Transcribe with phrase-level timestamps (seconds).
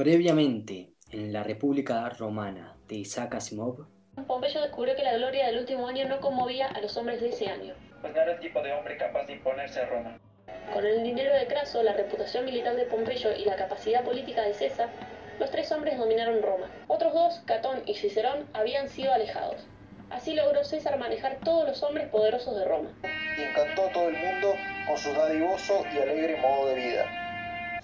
[0.00, 3.86] Previamente, en la República Romana de Isaac Asimov,
[4.26, 7.48] Pompeyo descubrió que la gloria del último año no conmovía a los hombres de ese
[7.48, 7.74] año.
[8.00, 10.18] Pues no era el tipo de hombre capaz de imponerse a Roma.
[10.72, 14.54] Con el dinero de Craso, la reputación militar de Pompeyo y la capacidad política de
[14.54, 14.88] César,
[15.38, 16.70] los tres hombres dominaron Roma.
[16.88, 19.66] Otros dos, Catón y Cicerón, habían sido alejados.
[20.08, 22.88] Así logró César manejar todos los hombres poderosos de Roma.
[23.36, 24.54] Y encantó a todo el mundo
[24.86, 27.29] con su dadivoso y alegre modo de vida.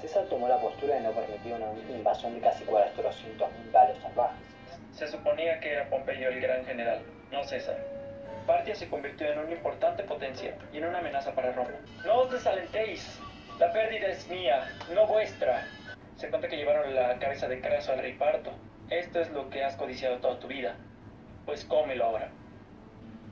[0.07, 4.47] César tomó la postura de no permitir una invasión de casi 400.000 galos salvajes.
[4.92, 7.01] Se suponía que era Pompeyo el gran general,
[7.33, 7.77] no César.
[8.47, 11.70] Partia se convirtió en una importante potencia y en una amenaza para Roma.
[12.05, 13.19] No os desalentéis,
[13.59, 15.66] la pérdida es mía, no vuestra.
[16.14, 18.52] Se cuenta que llevaron la cabeza de Craso al rey Parto.
[18.91, 20.77] Esto es lo que has codiciado toda tu vida.
[21.47, 22.30] Pues cómelo ahora.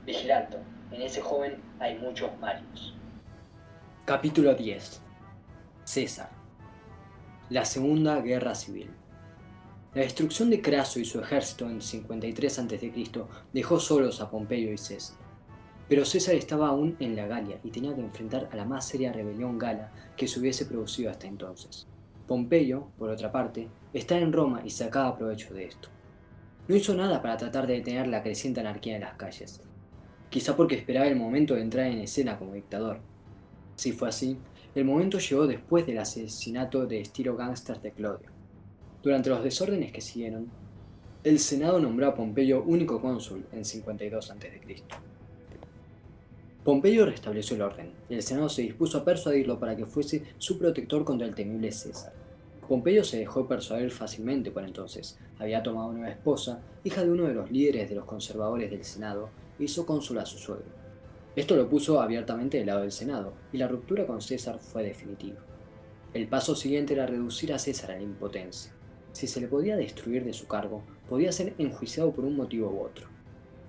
[0.03, 0.59] Vigilanto,
[0.91, 2.93] en ese joven hay muchos males.
[4.03, 5.01] Capítulo 10
[5.85, 6.34] César
[7.51, 8.89] La Segunda Guerra Civil
[9.93, 12.91] La destrucción de Craso y su ejército en 53 a.C.
[13.53, 15.15] dejó solos a Pompeyo y César.
[15.87, 19.13] Pero César estaba aún en la Galia y tenía que enfrentar a la más seria
[19.13, 21.85] rebelión gala que se hubiese producido hasta entonces.
[22.27, 25.89] Pompeyo, por otra parte, está en Roma y sacaba provecho de esto.
[26.67, 29.61] No hizo nada para tratar de detener la creciente anarquía en las calles,
[30.31, 33.01] quizá porque esperaba el momento de entrar en escena como dictador.
[33.75, 34.39] Si fue así,
[34.75, 38.29] el momento llegó después del asesinato de estilo gángster de Clodio.
[39.01, 40.49] Durante los desórdenes que siguieron,
[41.23, 44.83] el Senado nombró a Pompeyo único cónsul en 52 a.C.
[46.65, 50.59] Pompeyo restableció el orden, y el Senado se dispuso a persuadirlo para que fuese su
[50.59, 52.11] protector contra el temible César.
[52.67, 55.17] Pompeyo se dejó persuadir fácilmente por entonces.
[55.39, 59.29] Había tomado una esposa, hija de uno de los líderes de los conservadores del Senado,
[59.57, 60.84] e hizo cónsul a su suegro.
[61.35, 65.39] Esto lo puso abiertamente del lado del Senado, y la ruptura con César fue definitiva.
[66.13, 68.71] El paso siguiente era reducir a César a la impotencia.
[69.11, 72.79] Si se le podía destruir de su cargo, podía ser enjuiciado por un motivo u
[72.79, 73.07] otro.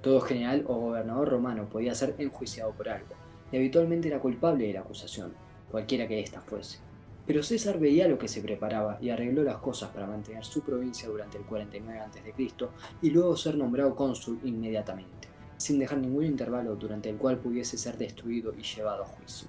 [0.00, 3.14] Todo general o gobernador romano podía ser enjuiciado por algo,
[3.51, 5.33] y habitualmente era culpable de la acusación,
[5.69, 6.79] cualquiera que ésta fuese.
[7.27, 11.08] Pero César veía lo que se preparaba y arregló las cosas para mantener su provincia
[11.08, 12.35] durante el 49 a.C.
[13.02, 15.15] y luego ser nombrado cónsul inmediatamente,
[15.56, 19.48] sin dejar ningún intervalo durante el cual pudiese ser destruido y llevado a juicio.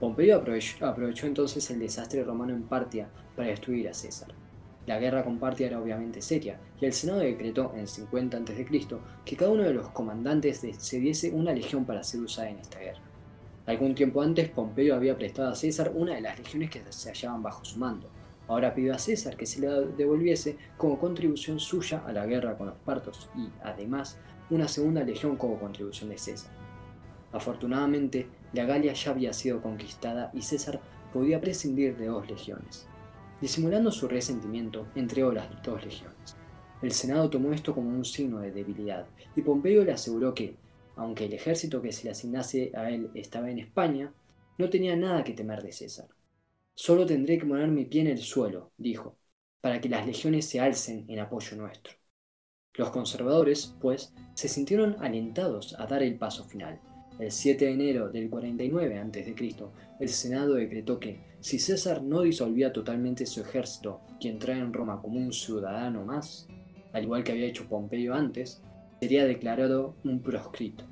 [0.00, 4.28] Pompeyo aprovechó, entonces el desastre romano en Partia para destruir a César.
[4.86, 8.66] La guerra con Partia era obviamente seria, y el Senado decretó en 50 a.C.
[9.24, 12.78] que cada uno de los comandantes se diese una legión para ser usada en esta
[12.80, 13.00] guerra.
[13.66, 17.42] Algún tiempo antes, Pompeyo había prestado a César una de las legiones que se hallaban
[17.42, 18.10] bajo su mando.
[18.46, 22.66] Ahora pidió a César que se le devolviese como contribución suya a la guerra con
[22.66, 24.18] los partos y, además,
[24.50, 26.52] una segunda legión como contribución de César.
[27.32, 30.80] Afortunadamente, la Galia ya había sido conquistada y César
[31.12, 32.86] podía prescindir de dos legiones.
[33.40, 36.36] Disimulando su resentimiento, entregó las dos legiones.
[36.82, 40.56] El Senado tomó esto como un signo de debilidad, y Pompeyo le aseguró que,
[40.96, 44.12] aunque el ejército que se le asignase a él estaba en España,
[44.58, 46.08] no tenía nada que temer de César.
[46.74, 49.16] Solo tendré que poner mi pie en el suelo, dijo,
[49.60, 51.94] para que las legiones se alcen en apoyo nuestro.
[52.76, 56.80] Los conservadores, pues, se sintieron alentados a dar el paso final.
[57.20, 59.34] El 7 de enero del 49 a.C.,
[60.00, 65.00] el Senado decretó que, si César no disolvía totalmente su ejército y entraba en Roma
[65.00, 66.48] como un ciudadano más,
[66.92, 68.60] al igual que había hecho Pompeyo antes,
[69.00, 70.84] sería declarado un proscrito.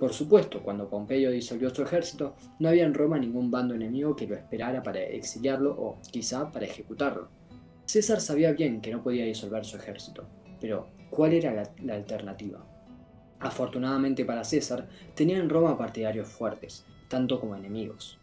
[0.00, 4.26] Por supuesto, cuando Pompeyo disolvió su ejército, no había en Roma ningún bando enemigo que
[4.26, 7.28] lo esperara para exiliarlo o quizá para ejecutarlo.
[7.84, 10.26] César sabía bien que no podía disolver su ejército,
[10.60, 12.64] pero ¿cuál era la, alternativa?
[13.38, 18.18] Afortunadamente para César, tenía en Roma partidarios fuertes, tanto como enemigos.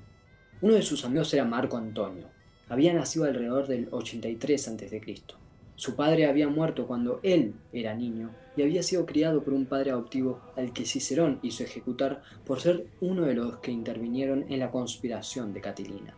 [0.62, 2.28] Uno de sus amigos era Marco Antonio.
[2.70, 5.24] Había nacido alrededor del 83 a.C.
[5.75, 9.92] Su padre había muerto cuando él era niño y había sido criado por un padre
[9.92, 14.72] adoptivo al que Cicerón hizo ejecutar por ser uno de los que intervinieron en la
[14.72, 16.16] conspiración de Catilina.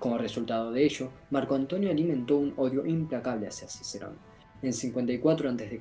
[0.00, 4.29] Como resultado de ello, Marco Antonio alimentó un odio implacable hacia Cicerón.
[4.62, 5.78] En 54 a.C.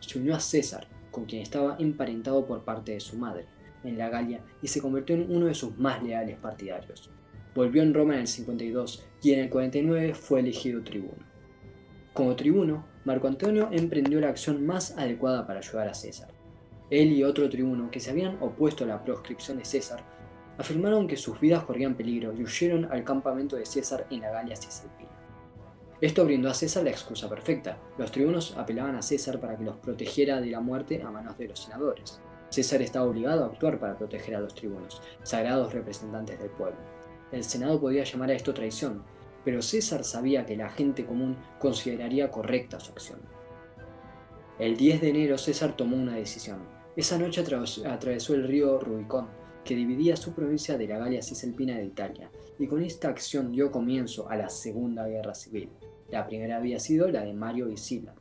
[0.00, 3.46] se unió a César, con quien estaba emparentado por parte de su madre,
[3.84, 7.10] en la Galia y se convirtió en uno de sus más leales partidarios.
[7.54, 11.26] Volvió en Roma en el 52 y en el 49 fue elegido tribuno.
[12.12, 16.28] Como tribuno, Marco Antonio emprendió la acción más adecuada para ayudar a César.
[16.90, 20.04] Él y otro tribuno que se habían opuesto a la proscripción de César
[20.58, 24.56] afirmaron que sus vidas corrían peligro y huyeron al campamento de César en la Galia
[24.56, 25.07] Cisalpina.
[26.00, 27.76] Esto brindó a César la excusa perfecta.
[27.98, 31.48] Los tribunos apelaban a César para que los protegiera de la muerte a manos de
[31.48, 32.20] los senadores.
[32.50, 36.78] César estaba obligado a actuar para proteger a los tribunos, sagrados representantes del pueblo.
[37.32, 39.02] El Senado podía llamar a esto traición,
[39.44, 43.18] pero César sabía que la gente común consideraría correcta su acción.
[44.58, 46.60] El 10 de enero César tomó una decisión.
[46.96, 47.44] Esa noche
[47.86, 49.28] atravesó el río Rubicón,
[49.68, 53.70] que dividía su provincia de la Galia Cisalpina de Italia, y con esta acción dio
[53.70, 55.68] comienzo a la Segunda Guerra Civil.
[56.10, 58.14] La primera había sido la de Mario Sila.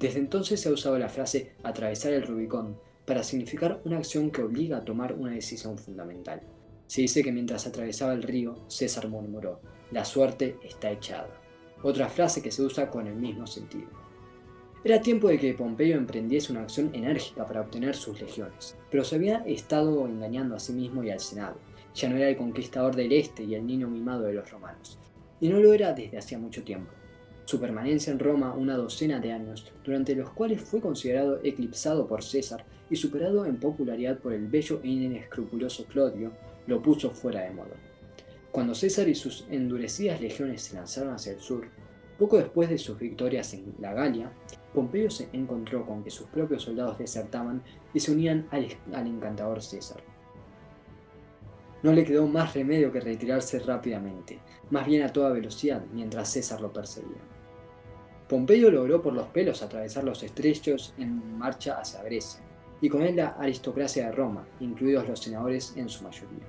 [0.00, 2.76] Desde entonces se ha usado la frase atravesar el Rubicón
[3.06, 6.42] para significar una acción que obliga a tomar una decisión fundamental.
[6.88, 9.60] Se dice que mientras atravesaba el río, César murmuró,
[9.92, 11.30] la suerte está echada.
[11.84, 13.90] Otra frase que se usa con el mismo sentido.
[14.82, 19.16] Era tiempo de que Pompeyo emprendiese una acción enérgica para obtener sus legiones, pero se
[19.16, 21.58] había estado engañando a sí mismo y al Senado.
[21.94, 24.98] Ya no era el conquistador del este y el niño mimado de los romanos,
[25.38, 26.92] y no lo era desde hacía mucho tiempo.
[27.44, 32.22] Su permanencia en Roma una docena de años, durante los cuales fue considerado eclipsado por
[32.22, 36.32] César y superado en popularidad por el bello e inescrupuloso Clodio,
[36.66, 37.76] lo puso fuera de moda.
[38.50, 41.68] Cuando César y sus endurecidas legiones se lanzaron hacia el sur,
[42.20, 44.30] poco después de sus victorias en la Galia,
[44.74, 47.62] Pompeyo se encontró con que sus propios soldados desertaban
[47.94, 48.66] y se unían al,
[49.06, 50.02] encantador César.
[51.82, 54.38] No le quedó más remedio que retirarse rápidamente,
[54.68, 57.22] más bien a toda velocidad, mientras César lo perseguía.
[58.28, 62.42] Pompeyo logró por los pelos atravesar los estrechos en marcha hacia Grecia,
[62.82, 66.44] y con él la aristocracia de Roma, incluidos los senadores en su mayoría.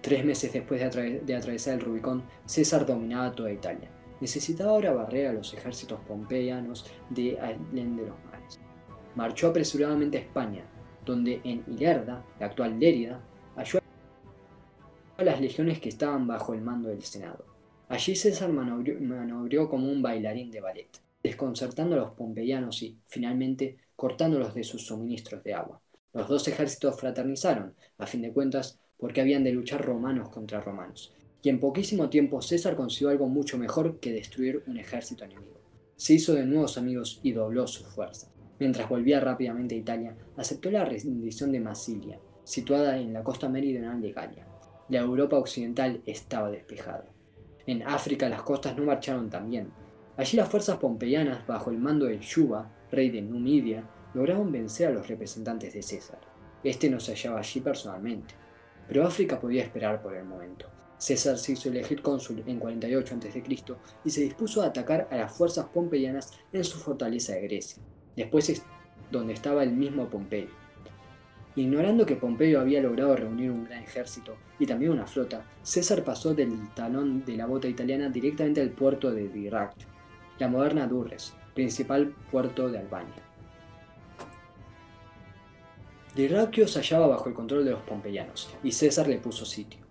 [0.00, 3.90] Tres meses después de, atravesar el Rubicón, César dominaba toda Italia.
[4.22, 8.60] Necesitaba ahora barrer a los ejércitos pompeyanos de Alén los Mares.
[9.16, 10.64] Marchó apresuradamente a España,
[11.04, 13.20] donde en Ilerda, la actual Lérida,
[13.56, 13.80] ayudó
[15.16, 17.44] a las legiones que estaban bajo el mando del Senado.
[17.88, 24.54] Allí César manobrió como un bailarín de ballet, desconcertando a los pompeyanos y, finalmente, cortándolos
[24.54, 25.82] de sus suministros de agua.
[26.12, 31.12] Los dos ejércitos fraternizaron, a fin de cuentas, porque habían de luchar romanos contra romanos.
[31.42, 35.60] Y en poquísimo tiempo César consiguió algo mucho mejor que destruir un ejército enemigo.
[35.96, 38.30] Se hizo de nuevos amigos y dobló sus fuerzas.
[38.60, 44.00] Mientras volvía rápidamente a Italia, aceptó la rendición de Massilia, situada en la costa meridional
[44.00, 44.46] de Galia.
[44.88, 47.06] La Europa occidental estaba despejada.
[47.66, 49.70] En África las costas no marcharon tan bien.
[50.16, 54.92] Allí las fuerzas pompeyanas, bajo el mando de Yuba, rey de Numidia, lograron vencer a
[54.92, 56.20] los representantes de César.
[56.62, 58.34] Este no se hallaba allí personalmente,
[58.86, 60.71] pero África podía esperar por el momento.
[61.02, 63.42] César se hizo elegir cónsul en 48 a.C.
[64.04, 67.82] y se dispuso a atacar a las fuerzas pompeyanas en su fortaleza de Grecia,
[68.14, 68.62] después es
[69.10, 70.50] donde estaba el mismo Pompeyo.
[71.56, 76.34] Ignorando que Pompeyo había logrado reunir un gran ejército y también una flota, César pasó
[76.34, 79.90] del talón de la bota italiana directamente al puerto de Dyrrhachium,
[80.38, 83.24] la moderna Durres, principal puerto de Albania.
[86.14, 89.81] Dirraquio se hallaba bajo el control de los pompeyanos, y César le puso sitio.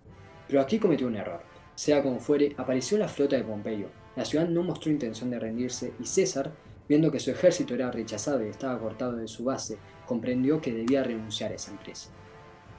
[0.52, 1.40] Pero aquí cometió un error.
[1.76, 3.88] Sea como fuere, apareció la flota de Pompeyo.
[4.18, 6.52] La ciudad no mostró intención de rendirse y César,
[6.90, 11.06] viendo que su ejército era rechazado y estaba cortado de su base, comprendió que debía
[11.06, 12.10] renunciar a esa empresa.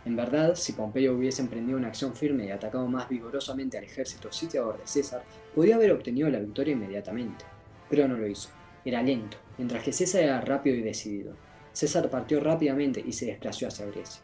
[0.04, 4.30] En verdad, si Pompeyo hubiese emprendido una acción firme y atacado más vigorosamente al ejército
[4.30, 5.24] sitiador de César,
[5.54, 7.46] podría haber obtenido la victoria inmediatamente.
[7.88, 8.50] Pero no lo hizo.
[8.84, 11.32] Era lento, mientras que César era rápido y decidido.
[11.72, 14.20] César partió rápidamente y se desplazó hacia Grecia.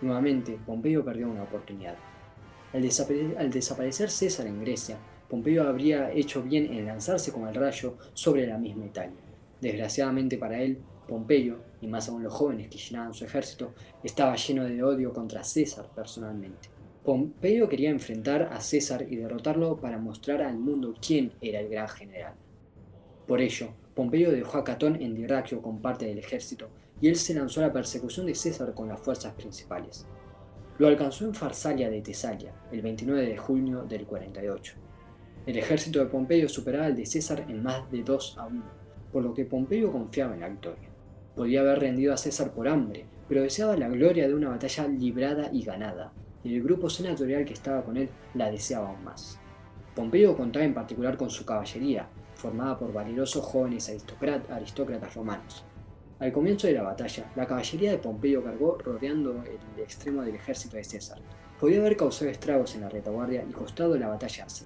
[0.00, 1.94] Nuevamente, Pompeyo perdió una oportunidad.
[2.72, 4.96] Al, desaparecer César en Grecia,
[5.28, 9.16] Pompeyo habría hecho bien en lanzarse con el rayo sobre la misma Italia.
[9.60, 14.64] Desgraciadamente para él, Pompeyo, y más aún los jóvenes que llenaban su ejército, estaba lleno
[14.64, 16.70] de odio contra César personalmente.
[17.04, 21.88] Pompeyo quería enfrentar a César y derrotarlo para mostrar al mundo quién era el gran
[21.88, 22.34] general.
[23.26, 26.68] Por ello, Pompeyo dejó a Catón en Dirraquio con parte del ejército,
[27.02, 30.06] y él se lanzó a la persecución de César con las fuerzas principales.
[30.82, 34.74] Lo alcanzó en Farsalia de Tesalia, el 29 de junio del 48.
[35.46, 38.64] El ejército de Pompeyo superaba al de César en más de 2 a 1,
[39.12, 40.88] por lo que Pompeyo confiaba en la victoria.
[41.36, 45.50] Podía haber rendido a César por hambre, pero deseaba la gloria de una batalla librada
[45.52, 46.12] y ganada,
[46.42, 49.38] y el grupo senatorial que estaba con él la deseaba aún más.
[49.94, 55.64] Pompeyo contaba en particular con su caballería, formada por valerosos jóvenes aristócratas romanos.
[56.22, 60.76] Al comienzo de la batalla, la caballería de Pompeyo cargó rodeando el extremo del ejército
[60.76, 61.18] de César.
[61.58, 64.64] Podía haber causado estragos en la retaguardia y costado la batalla así.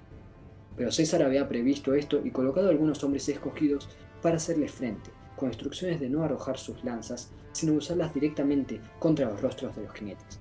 [0.75, 3.89] Pero César había previsto esto y colocado algunos hombres escogidos
[4.21, 9.41] para hacerles frente, con instrucciones de no arrojar sus lanzas, sino usarlas directamente contra los
[9.41, 10.39] rostros de los jinetes.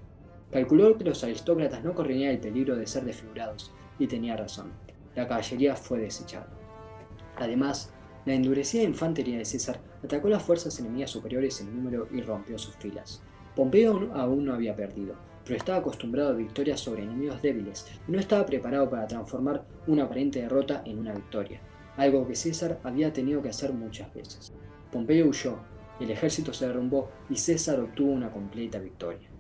[0.53, 4.71] Calculó que los aristócratas no correrían el peligro de ser desfigurados, y tenía razón.
[5.15, 6.49] La caballería fue desechada.
[7.39, 7.91] Además,
[8.27, 12.75] la endurecida infantería de César atacó las fuerzas enemigas superiores en número y rompió sus
[12.75, 13.23] filas.
[13.55, 15.15] Pompeyo aún no había perdido,
[15.45, 20.05] pero estaba acostumbrado a victorias sobre enemigos débiles y no estaba preparado para transformar una
[20.05, 21.61] aparente derrota en una victoria,
[21.97, 24.53] algo que César había tenido que hacer muchas veces.
[24.91, 25.61] Pompeyo huyó,
[26.01, 29.31] el ejército se derrumbó y César obtuvo una completa victoria.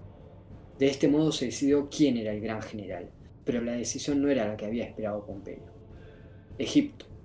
[0.78, 3.10] De este modo se decidió quién era el gran general,
[3.44, 5.72] pero la decisión no era la que había esperado Pompeyo.
[6.56, 7.15] Egipto.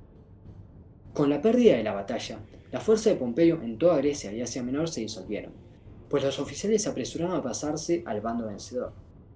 [1.14, 2.40] Con la pérdida de la batalla,
[2.72, 5.52] la fuerza de Pompeyo en toda Grecia y Asia Menor se disolvieron,
[6.10, 8.94] pues los oficiales se apresuraron a pasarse al bando vencedor.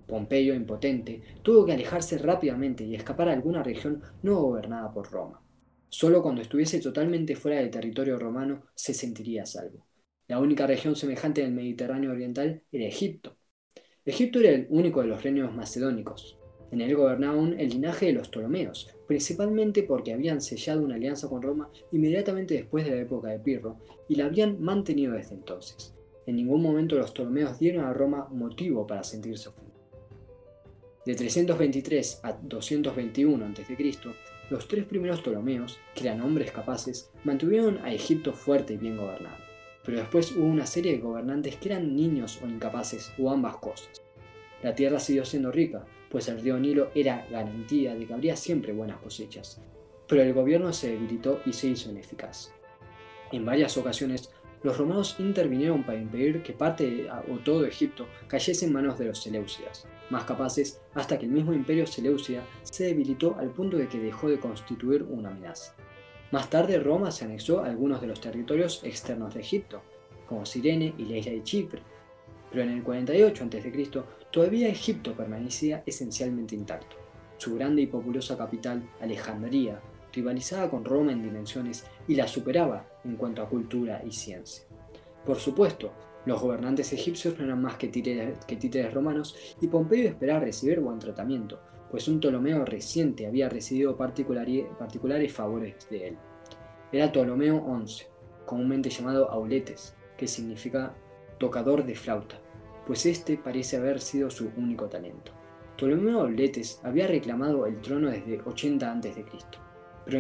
[0.08, 5.42] Pompeyo, impotente, tuvo que alejarse rápidamente y escapar a alguna región no gobernada por Roma.
[5.90, 9.86] Solo cuando estuviese totalmente fuera del territorio romano se sentiría salvo.
[10.28, 13.36] La única región semejante en el Mediterráneo oriental era Egipto.
[14.06, 16.38] Egipto era el único de los reinos macedónicos.
[16.72, 21.42] En él gobernaban el linaje de los Ptolomeos, principalmente porque habían sellado una alianza con
[21.42, 23.78] Roma inmediatamente después de la época de Pirro
[24.10, 25.94] y la habían mantenido desde entonces.
[26.26, 29.76] En ningún momento los Ptolomeos dieron a Roma motivo para sentirse ofendidos.
[31.06, 34.00] De 323 a 221 a.C.,
[34.50, 39.38] los tres primeros Ptolomeos, que eran hombres capaces, mantuvieron a Egipto fuerte y bien gobernado.
[39.84, 43.90] Pero después hubo una serie de gobernantes que eran niños o incapaces, o ambas cosas.
[44.64, 48.74] La tierra siguió siendo rica, pues el río Nilo era garantía de que habría siempre
[48.74, 49.62] buenas cosechas,
[50.08, 52.52] pero el gobierno se debilitó y se hizo ineficaz.
[53.32, 54.32] En varias ocasiones,
[54.64, 59.22] los romanos intervinieron para impedir que parte o todo Egipto cayese en manos de los
[59.22, 64.00] Seleucidas, más capaces hasta que el mismo imperio Seleucida se debilitó al punto de que
[64.00, 65.76] dejó de constituir una amenaza.
[66.32, 69.84] Más tarde Roma se anexó a algunos de los territorios externos de Egipto,
[70.28, 71.82] como Sirene y la isla de Chipre,
[72.52, 74.04] pero en el 48 a.C.
[74.36, 76.98] todavía Egipto permanecía esencialmente intacto.
[77.38, 79.80] Su grande y populosa capital, Alejandría,
[80.12, 84.66] rivalizaba con Roma en dimensiones y la superaba en cuanto a cultura y ciencia.
[85.26, 85.94] Por supuesto,
[86.26, 91.62] los gobernantes egipcios no eran más que títeres, romanos y Pompeyo esperaba recibir buen tratamiento,
[91.90, 96.18] pues un Ptolomeo reciente había recibido particulares favores de él.
[96.92, 98.04] Era Ptolomeo XI,
[98.46, 100.94] comúnmente llamado Auletes, que significa
[101.38, 102.42] tocador de flauta,
[102.86, 105.32] pues este parece haber sido su único talento.
[105.76, 109.26] Ptolomeo Auletes había reclamado el trono desde 80 a.C
[110.06, 110.20] pero,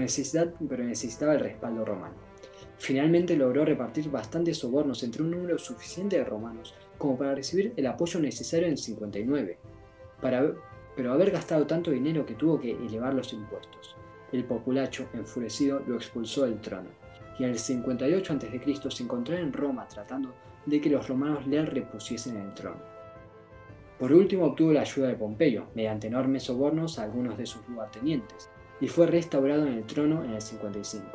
[0.84, 2.15] necesitaba el respaldo romano.
[2.77, 7.88] Finalmente logró repartir bastantes sobornos entre un número suficiente de romanos como para recibir el
[7.88, 9.57] apoyo necesario en 59,
[10.22, 10.53] para,
[10.95, 13.95] pero haber gastado tanto dinero que tuvo que elevar los impuestos.
[14.31, 16.89] El populacho, enfurecido, lo expulsó del trono,
[17.38, 18.91] y en el 58 a.C.
[18.91, 20.34] se encontró en Roma tratando
[20.65, 22.95] de que los romanos le repusiesen el trono.
[24.00, 28.50] Por último obtuvo la ayuda de Pompeyo, mediante enormes sobornos a algunos de sus lugartenientes,
[28.81, 31.05] y fue restaurado en el trono en el 55.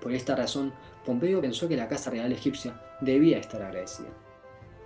[0.00, 0.72] Por esta razón,
[1.04, 4.08] Pompeyo pensó que la Casa Real egipcia debía estar agradecida.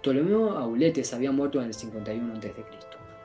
[0.01, 2.53] Ptolomeo Auletes había muerto en el 51 a.C.,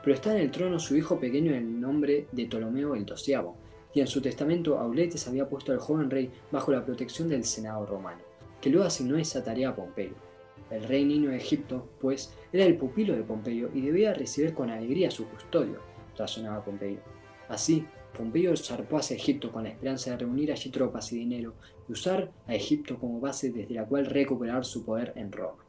[0.02, 3.36] pero está en el trono su hijo pequeño en el nombre de Ptolomeo el XII,
[3.92, 7.86] y en su testamento Auletes había puesto al joven rey bajo la protección del Senado
[7.86, 8.20] romano,
[8.60, 10.29] que luego asignó esa tarea a Pompeyo.
[10.70, 14.70] El rey niño de Egipto, pues, era el pupilo de Pompeyo y debía recibir con
[14.70, 15.80] alegría su custodio,
[16.16, 17.00] razonaba Pompeyo.
[17.48, 17.84] Así,
[18.16, 21.54] Pompeyo zarpó hacia Egipto con la esperanza de reunir allí tropas y dinero
[21.88, 25.64] y usar a Egipto como base desde la cual recuperar su poder en Roma.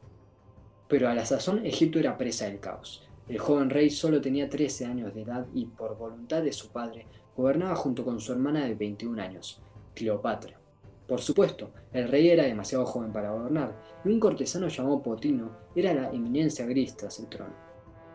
[0.88, 3.08] Pero a la sazón Egipto era presa del caos.
[3.28, 7.06] El joven rey solo tenía 13 años de edad y por voluntad de su padre
[7.36, 9.62] gobernaba junto con su hermana de 21 años,
[9.94, 10.61] Cleopatra.
[11.06, 15.92] Por supuesto, el rey era demasiado joven para gobernar y un cortesano llamado Potino era
[15.92, 17.54] la eminencia gris tras el trono.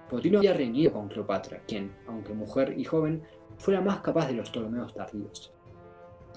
[0.10, 3.24] Potino había reñido con Cleopatra, quien, aunque mujer y joven,
[3.58, 5.54] fuera más capaz de los Ptolomeos tardíos.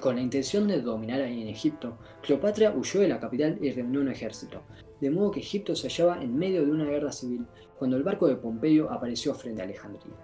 [0.00, 4.08] Con la intención de dominar en Egipto, Cleopatra huyó de la capital y reunió un
[4.08, 4.62] ejército,
[5.00, 7.46] de modo que Egipto se hallaba en medio de una guerra civil
[7.78, 10.14] cuando el barco de Pompeyo apareció frente a Alejandría.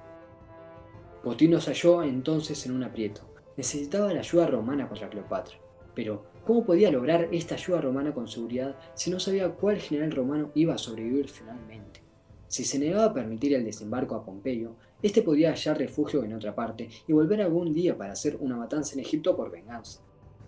[1.22, 3.22] Potino se halló entonces en un aprieto.
[3.56, 5.58] Necesitaba la ayuda romana contra Cleopatra.
[5.96, 10.50] Pero, ¿cómo podía lograr esta ayuda romana con seguridad si no sabía cuál general romano
[10.54, 12.02] iba a sobrevivir finalmente?
[12.48, 16.54] Si se negaba a permitir el desembarco a Pompeyo, este podía hallar refugio en otra
[16.54, 20.02] parte y volver algún día para hacer una matanza en Egipto por venganza.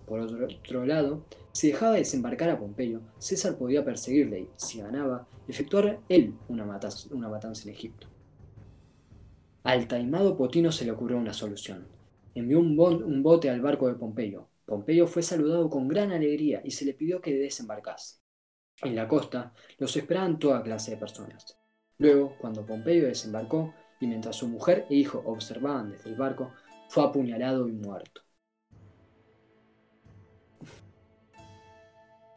[0.06, 5.26] Por otro lado, si dejaba de desembarcar a Pompeyo, César podía perseguirle y, si ganaba,
[5.48, 8.06] efectuar él una matanza, en Egipto.
[9.64, 11.86] Al taimado Potino se le ocurrió una solución.
[12.34, 14.46] Envió un bote al barco de Pompeyo.
[14.68, 18.18] Pompeyo fue saludado con gran alegría y se le pidió que desembarcase.
[18.82, 21.58] En la costa los esperaban toda clase de personas.
[21.96, 26.52] Luego, cuando Pompeyo desembarcó, y mientras su mujer e hijo observaban desde el barco,
[26.90, 28.20] fue apuñalado y muerto.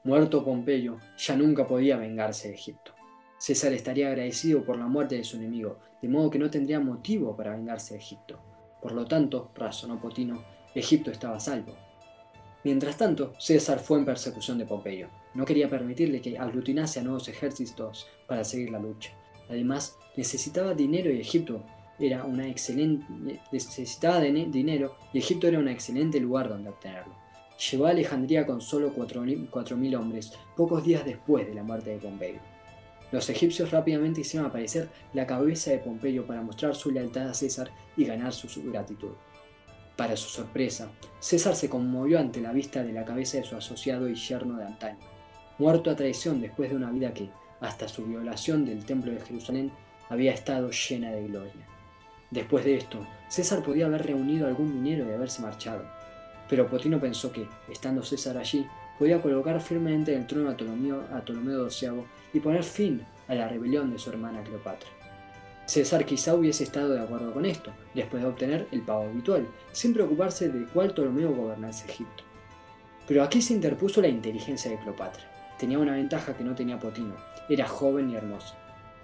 [0.06, 2.94] Muerto Pompeyo, ya nunca podía vengarse de Egipto.
[3.38, 7.36] César estaría agradecido por la muerte de su enemigo, de modo que no tendría motivo
[7.36, 8.40] para vengarse de Egipto.
[8.82, 11.91] Por lo tanto, razonó Potino, Egipto estaba a salvo.
[12.64, 15.08] Mientras tanto, César fue en persecución de Pompeyo.
[15.34, 19.12] No quería permitirle que aglutinase a nuevos ejércitos para seguir la lucha.
[19.50, 21.64] Además, necesitaba dinero y Egipto
[22.00, 23.06] era una excelente
[23.52, 27.14] necesitaba dinero y Egipto era un excelente lugar donde obtenerlo.
[27.70, 32.40] Llegó a Alejandría con solo 4.000 hombres, pocos días después de la muerte de Pompeyo.
[33.12, 37.70] Los egipcios rápidamente hicieron aparecer la cabeza de Pompeyo para mostrar su lealtad a César
[37.98, 39.12] y ganar su gratitud.
[40.02, 40.90] Para su sorpresa,
[41.20, 44.66] César se conmovió ante la vista de la cabeza de su asociado y yerno de
[44.66, 44.98] antaño,
[45.60, 47.30] muerto a traición después de una vida que,
[47.60, 49.72] hasta su violación del templo de Jerusalén,
[50.10, 51.68] había estado llena de gloria.
[52.32, 55.84] Después de esto, César podía haber reunido algún dinero y haberse marchado,
[56.50, 58.66] pero Potino pensó que, estando César allí,
[58.98, 61.92] podía colocar firmemente en el trono a Ptolomeo, a Ptolomeo XII
[62.34, 65.01] y poner fin a la rebelión de su hermana Cleopatra.
[65.72, 69.94] César quizá hubiese estado de acuerdo con esto, después de obtener el pago habitual, sin
[69.94, 72.26] preocuparse de cuál Ptolomeo gobernase Egipto.
[73.08, 75.24] Pero aquí se interpuso la inteligencia de Cleopatra.
[75.58, 77.16] Tenía una ventaja que no tenía Potino,
[77.48, 78.54] era joven y hermoso.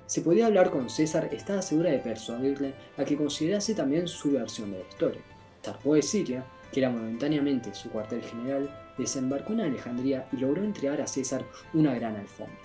[0.08, 4.74] Si podía hablar con César, estaba segura de persuadirle a que considerase también su versión
[4.74, 5.22] de la historia.
[5.64, 6.44] Zarpó de Siria,
[6.74, 11.96] que era momentáneamente su cuartel general, desembarcó en Alejandría y logró entregar a César una
[11.96, 12.60] gran alfombra.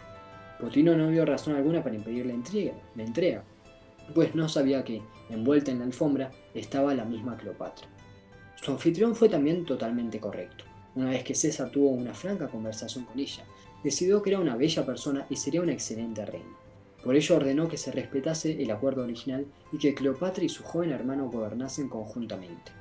[0.59, 3.45] Potino no vio razón alguna para impedir la entrega, la entrega,
[4.13, 7.89] pues no sabía que, envuelta en la alfombra, estaba la misma Cleopatra.
[8.57, 10.65] Su anfitrión fue también totalmente correcto.
[10.95, 13.45] Una vez que César tuvo una franca conversación con ella,
[13.83, 16.57] decidió que era una bella persona y sería una excelente reina.
[17.03, 20.93] Por ello ordenó que se respetase el acuerdo original y que Cleopatra y su joven
[20.93, 22.73] hermano gobernasen conjuntamente.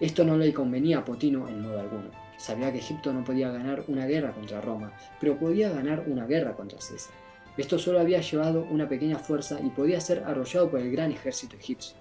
[0.00, 2.10] Esto no le convenía a Potino en modo alguno.
[2.36, 6.54] Sabía que Egipto no podía ganar una guerra contra Roma, pero podía ganar una guerra
[6.54, 7.14] contra César.
[7.56, 11.56] Esto solo había llevado una pequeña fuerza y podía ser arrollado por el gran ejército
[11.56, 11.96] egipcio.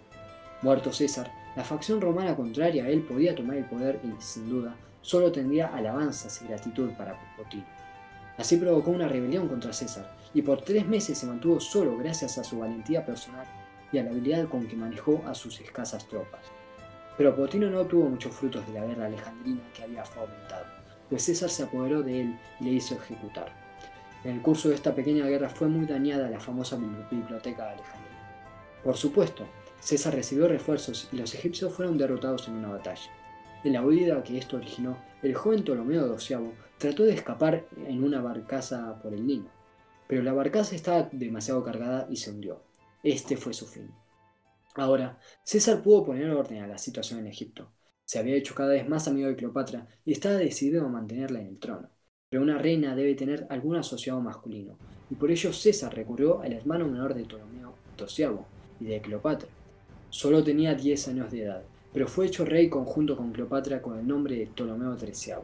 [0.62, 4.75] Muerto César, la facción romana contraria a él podía tomar el poder y, sin duda,
[5.01, 7.65] solo tendría alabanzas y gratitud para Potino.
[8.38, 12.44] Así provocó una rebelión contra César, y por tres meses se mantuvo solo gracias a
[12.44, 13.46] su valentía personal
[13.94, 16.41] y a la habilidad con que manejó a sus escasas tropas.
[17.18, 20.65] Pero Potino no tuvo muchos frutos de la guerra alejandrina que había fomentado,
[21.09, 23.64] pues César se apoderó de él y le hizo ejecutar.
[24.25, 28.81] En el curso de esta pequeña guerra fue muy dañada la famosa biblioteca de Alejandría.
[28.83, 29.46] Por supuesto,
[29.79, 33.11] César recibió refuerzos y los egipcios fueron derrotados en una batalla.
[33.64, 38.20] En la huida que esto originó, el joven Ptolomeo XII trató de escapar en una
[38.20, 39.51] barcaza por el Nilo,
[40.07, 42.64] pero la barcaza estaba demasiado cargada y se hundió.
[43.03, 43.92] Este fue su fin.
[44.74, 47.72] Ahora, César pudo poner orden a la situación en Egipto.
[48.05, 51.48] Se había hecho cada vez más amigo de Cleopatra y estaba decidido a mantenerla en
[51.48, 51.95] el trono
[52.35, 54.75] pero una reina debe tener algún asociado masculino,
[55.09, 58.27] y por ello César recurrió al hermano menor de Ptolomeo XII
[58.81, 59.48] y de Cleopatra.
[60.09, 64.05] Solo tenía 10 años de edad, pero fue hecho rey conjunto con Cleopatra con el
[64.05, 65.35] nombre de Ptolomeo XIII.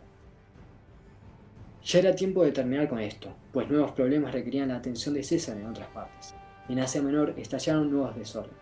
[1.85, 5.57] Ya era tiempo de terminar con esto, pues nuevos problemas requerían la atención de César
[5.57, 6.35] en otras partes.
[6.67, 8.59] En Asia Menor estallaron nuevos desórdenes.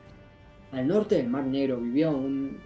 [0.71, 2.59] Al norte del Mar Negro vivía un,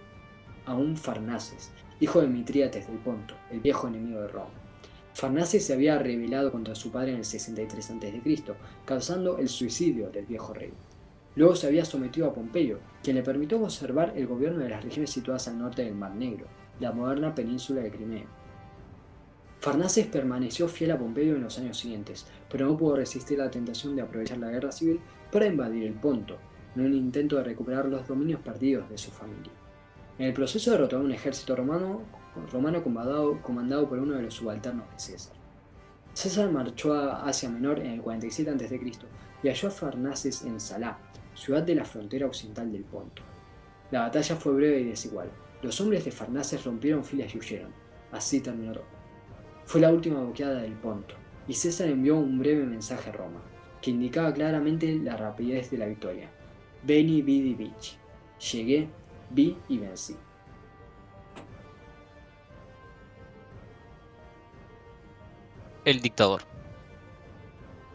[0.66, 4.63] aún Farnaces, hijo de Mitríates del Ponto, el viejo enemigo de Roma.
[5.14, 8.42] Farnaces se había rebelado contra su padre en el 63 a.C.,
[8.84, 10.72] causando el suicidio del viejo rey.
[11.36, 15.10] Luego se había sometido a Pompeyo, quien le permitió conservar el gobierno de las regiones
[15.10, 16.46] situadas al norte del Mar Negro,
[16.80, 18.26] la moderna península de Crimea.
[19.60, 23.94] Farnaces permaneció fiel a Pompeyo en los años siguientes, pero no pudo resistir la tentación
[23.94, 25.00] de aprovechar la guerra civil
[25.30, 26.38] para invadir el Ponto,
[26.74, 29.52] en un intento de recuperar los dominios perdidos de su familia.
[30.18, 32.02] En el proceso derrotó a un ejército romano
[32.50, 35.34] romano comandado, por uno de los subalternos de César.
[36.12, 38.80] César marchó a Asia Menor en el 47 a.C.
[39.42, 40.98] y halló a Farnaces en Salá,
[41.34, 43.22] ciudad de la frontera occidental del Ponto.
[43.90, 45.30] La batalla fue breve y desigual.
[45.62, 47.72] Los hombres de Farnaces rompieron filas y huyeron.
[48.12, 48.84] Así terminó todo.
[49.64, 51.14] Fue la última boqueada del Ponto,
[51.48, 53.40] y César envió un breve mensaje a Roma,
[53.80, 56.30] que indicaba claramente la rapidez de la victoria.
[56.82, 57.96] Veni, vidi, vici.
[58.52, 58.88] Llegué,
[59.30, 60.16] vi y vencí.
[65.84, 66.44] El dictador.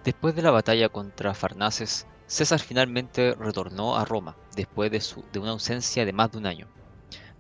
[0.03, 5.49] Después de la batalla contra Farnaces, César finalmente retornó a Roma, después de, de, una
[5.49, 6.67] ausencia de más de un año.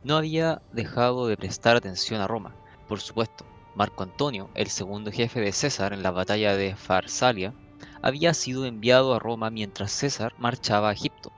[0.03, 2.55] No había dejado de prestar atención a Roma,
[2.87, 3.45] por supuesto.
[3.75, 7.53] Marco Antonio, el segundo jefe de César en la batalla de Farsalia,
[8.01, 11.31] había sido enviado a Roma mientras César marchaba a Egipto.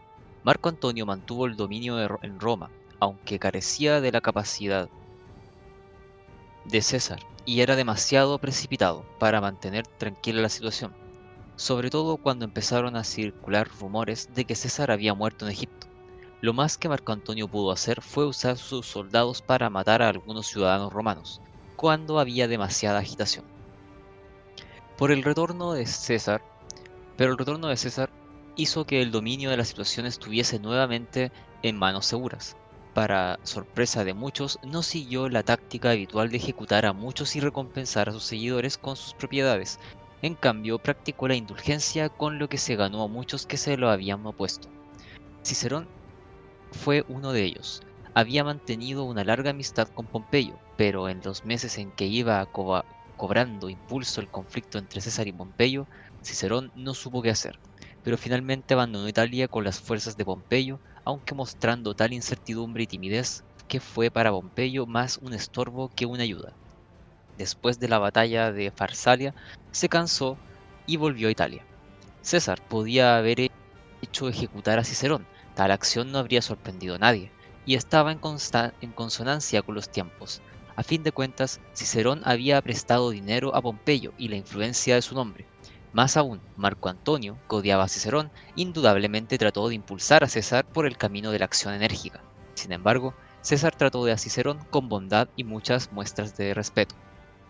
[0.44, 2.72] Marco Antonio mantuvo el dominio en Roma,
[3.02, 4.88] aunque carecía de la capacidad
[6.64, 10.96] de César y era demasiado precipitado para mantener tranquila la situación.
[11.56, 15.88] sobre todo cuando empezaron a circular rumores de que César había muerto en Egipto.
[16.42, 20.48] Lo más que Marco Antonio pudo hacer fue usar sus soldados para matar a algunos
[20.48, 21.42] ciudadanos romanos,
[21.76, 23.46] cuando había demasiada agitación.
[24.96, 26.46] Por el retorno de César,
[27.18, 28.14] pero el retorno de César
[28.56, 32.58] hizo que el dominio de la situación estuviese nuevamente en manos seguras.
[32.94, 38.10] Para sorpresa de muchos, no siguió la táctica habitual de ejecutar a muchos y recompensar
[38.10, 39.78] a sus seguidores con sus propiedades.
[40.22, 43.90] En cambio, practicó la indulgencia con lo que se ganó a muchos que se lo
[43.90, 44.70] habían opuesto.
[45.46, 45.90] Cicerón
[46.72, 47.82] fue uno de ellos.
[48.14, 52.46] Había mantenido una larga amistad con Pompeyo, pero en los meses en que iba
[53.16, 55.88] cobrando impulso el conflicto entre César y Pompeyo,
[56.24, 57.58] Cicerón no supo qué hacer,
[58.04, 63.44] pero finalmente abandonó Italia con las fuerzas de Pompeyo, aunque mostrando tal incertidumbre y timidez
[63.68, 66.54] que fue para Pompeyo más un estorbo que una ayuda.
[67.38, 69.34] Después de la batalla de Farsalia,
[69.72, 70.38] se cansó
[70.86, 71.66] y volvió a Italia.
[72.22, 73.50] César podía haber
[74.02, 77.32] hecho ejecutar a Cicerón, tal acción no habría sorprendido a nadie,
[77.66, 80.42] y estaba en, consonancia con los tiempos.
[80.76, 85.16] A fin de cuentas, Cicerón había prestado dinero a Pompeyo y la influencia de su
[85.16, 85.46] nombre,
[85.94, 90.86] más aún, Marco Antonio, que odiaba a Cicerón, indudablemente trató de impulsar a César por
[90.86, 92.24] el camino de la acción enérgica.
[92.54, 96.96] Sin embargo, César trató de a Cicerón con bondad y muchas muestras de respeto.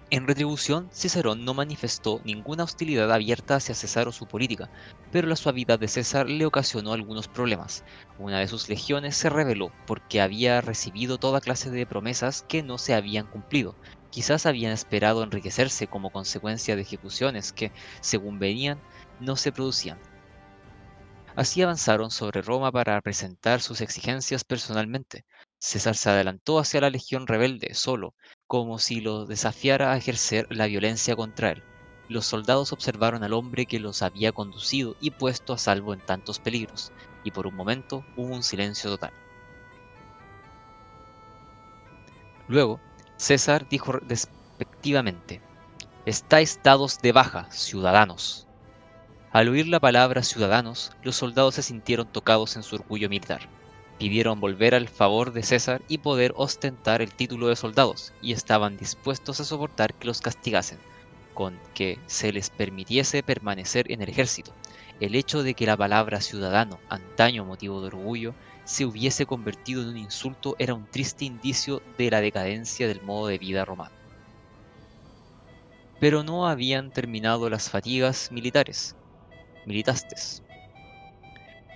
[0.10, 4.70] En retribución, Cicerón no manifestó ninguna hostilidad abierta hacia César o su política,
[5.10, 7.86] pero la suavidad de César le ocasionó algunos problemas.
[8.18, 12.78] Una de sus legiones se rebeló porque había recibido toda clase de promesas que no
[12.78, 13.78] se habían cumplido,
[14.12, 18.84] Quizás habían esperado enriquecerse como consecuencia de ejecuciones que, según venían,
[19.18, 20.04] no se producían.
[21.36, 25.26] Así avanzaron sobre Roma para presentar sus exigencias personalmente.
[25.60, 28.16] César se adelantó hacia la legión rebelde solo,
[28.48, 31.66] como si lo desafiara a ejercer la violencia contra él.
[32.08, 36.40] Los soldados observaron al hombre que los había conducido y puesto a salvo en tantos
[36.40, 39.12] peligros, y por un momento hubo un silencio total.
[42.46, 42.84] Luego,
[43.22, 45.42] César dijo despectivamente,
[46.08, 48.48] estáis dados de baja, ciudadanos.
[49.32, 53.42] Al oír la palabra ciudadanos, los soldados se sintieron tocados en su orgullo militar.
[54.00, 58.76] Pidieron volver al favor de César y poder ostentar el título de soldados, y estaban
[58.76, 60.80] dispuestos a soportar que los castigasen,
[61.36, 64.52] con que se les permitiese permanecer en el ejército.
[65.00, 68.34] El hecho de que la palabra ciudadano, antaño motivo de orgullo,
[68.72, 73.28] se hubiese convertido en un insulto era un triste indicio de la decadencia del modo
[73.28, 73.94] de vida romano.
[76.00, 78.96] Pero no habían terminado las fatigas militares,
[79.66, 80.42] militastes,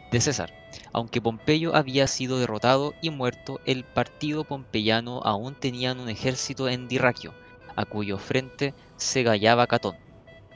[0.09, 0.53] de César.
[0.93, 6.87] Aunque Pompeyo había sido derrotado y muerto, el partido pompeyano aún tenía un ejército en
[6.87, 7.33] Dirraquio,
[7.75, 9.97] a cuyo frente se gallaba Catón.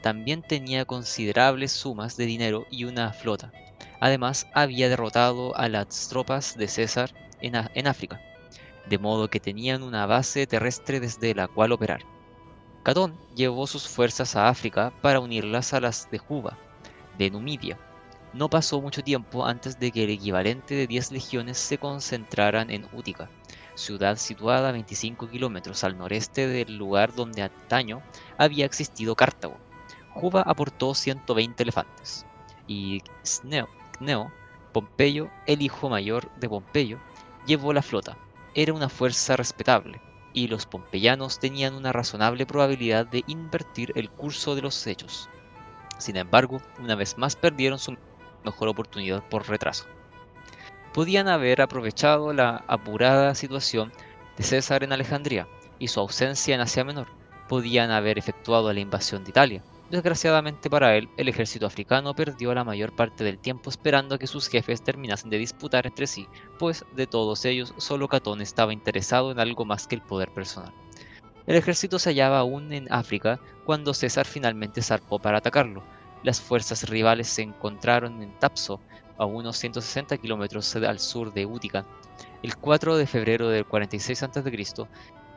[0.02, 3.52] También tenía considerables sumas de dinero y una flota,
[4.00, 8.22] Además, había derrotado a las tropas de César en, África,
[8.88, 12.02] de modo que tenían una base terrestre desde la cual operar.
[12.84, 16.58] Catón llevó sus fuerzas a África para unirlas a las de Juba,
[17.18, 17.78] de Numidia.
[18.32, 22.88] No pasó mucho tiempo antes de que el equivalente de 10 legiones se concentraran en
[22.94, 23.30] Útica,
[23.76, 28.02] ciudad situada a 25 kilómetros al noreste del lugar donde antaño
[28.38, 29.60] había existido Cartago.
[30.14, 32.26] Juba aportó 120 elefantes,
[32.68, 33.68] y Sneo,
[34.00, 34.32] Neo,
[34.74, 37.00] Pompeyo, el hijo mayor de Pompeyo,
[37.46, 38.18] llevó la flota.
[38.54, 40.02] Era una fuerza respetable,
[40.34, 45.30] y los pompeyanos tenían una razonable probabilidad de invertir el curso de los hechos.
[45.98, 47.98] Sin embargo, una vez más perdieron su
[48.44, 49.86] mejor oportunidad por retraso.
[50.94, 53.92] Podían haber aprovechado la apurada situación
[54.38, 57.08] de César en Alejandría y su ausencia en Asia Menor.
[57.48, 62.64] Podían haber efectuado la invasión de Italia, Desgraciadamente para él, el ejército africano perdió la
[62.64, 66.28] mayor parte del tiempo esperando que sus jefes terminasen de disputar entre sí,
[66.60, 70.72] pues de todos ellos solo Catón estaba interesado en algo más que el poder personal.
[71.48, 75.84] El ejército se hallaba aún en África cuando César finalmente zarpó para atacarlo.
[76.22, 78.80] Las fuerzas rivales se encontraron en Tapso,
[79.18, 81.86] a unos 160 kilómetros al sur de Útica.
[82.44, 84.42] El 4 de febrero del 46 a.C.,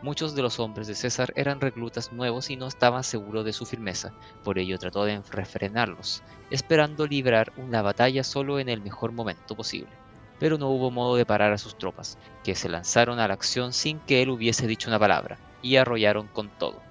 [0.02, 3.64] Muchos de los hombres de César eran reclutas nuevos y no estaban seguros de su
[3.66, 4.12] firmeza,
[4.42, 9.92] por ello trató de refrenarlos, esperando librar una batalla solo en el mejor momento posible.
[10.40, 13.72] Pero no hubo modo de parar a sus tropas, que se lanzaron a la acción
[13.72, 16.82] sin que él hubiese dicho una palabra, y arrollaron con todo.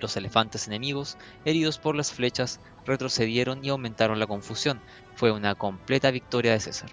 [0.00, 4.80] Los elefantes enemigos, heridos por las flechas, retrocedieron y aumentaron la confusión.
[5.14, 6.90] Fue una completa victoria de César.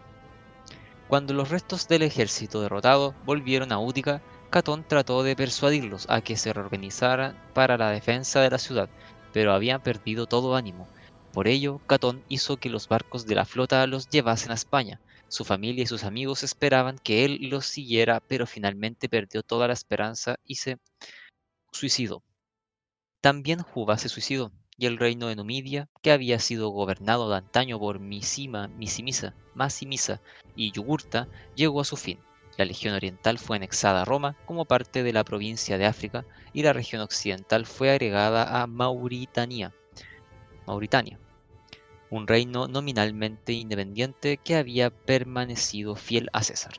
[1.07, 4.21] Cuando los restos del ejército derrotado volvieron a Útica,
[4.55, 8.89] Catón trató de persuadirlos a que se reorganizaran para la defensa de la ciudad,
[9.33, 10.87] pero habían perdido todo ánimo.
[11.33, 15.01] Por ello, Catón hizo que los barcos de la flota los llevasen a España.
[15.27, 19.73] Su familia y sus amigos esperaban que él los siguiera, pero finalmente perdió toda la
[19.73, 20.77] esperanza y se
[21.73, 22.23] suicidó.
[23.19, 27.77] También Juba se suicidó, y el reino de Numidia, que había sido gobernado de antaño
[27.77, 30.21] por Misima, Misimisa, Masimisa
[30.55, 32.19] y Yugurta, llegó a su fin.
[32.57, 36.63] La legión oriental fue anexada a Roma como parte de la provincia de África y
[36.63, 39.73] la región occidental fue agregada a Mauritania,
[40.65, 41.19] Mauritania,
[42.09, 46.73] un reino nominalmente independiente que había permanecido fiel a César.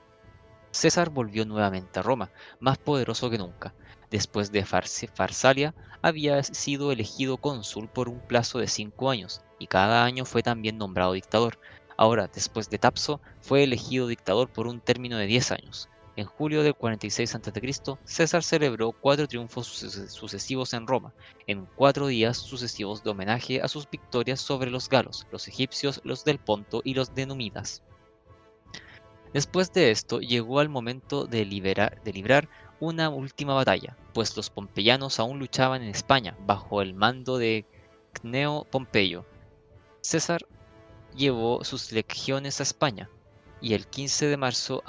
[0.71, 3.75] César volvió nuevamente a Roma, más poderoso que nunca,
[4.11, 10.05] Después de Farsalia, había sido elegido cónsul por un plazo de cinco años, y cada
[10.05, 11.59] año fue también nombrado dictador.
[11.96, 15.88] Ahora, después de Tapso, fue elegido dictador por un término de 10 años.
[16.16, 21.12] En julio del 46 a.C., César celebró cuatro triunfos sucesivos en Roma,
[21.46, 26.24] en cuatro días sucesivos de homenaje a sus victorias sobre los galos, los egipcios, los
[26.24, 27.82] del Ponto y los de Numidas.
[29.35, 32.48] Después de esto, llegó el momento de, de librar
[32.80, 37.66] una última batalla, pues los pompeyanos aún luchaban en España bajo el mando de
[38.14, 39.26] Cneo Pompeyo.
[40.00, 40.46] César
[41.16, 43.11] llevó sus legiones a España
[43.61, 44.83] y el 15 de marzo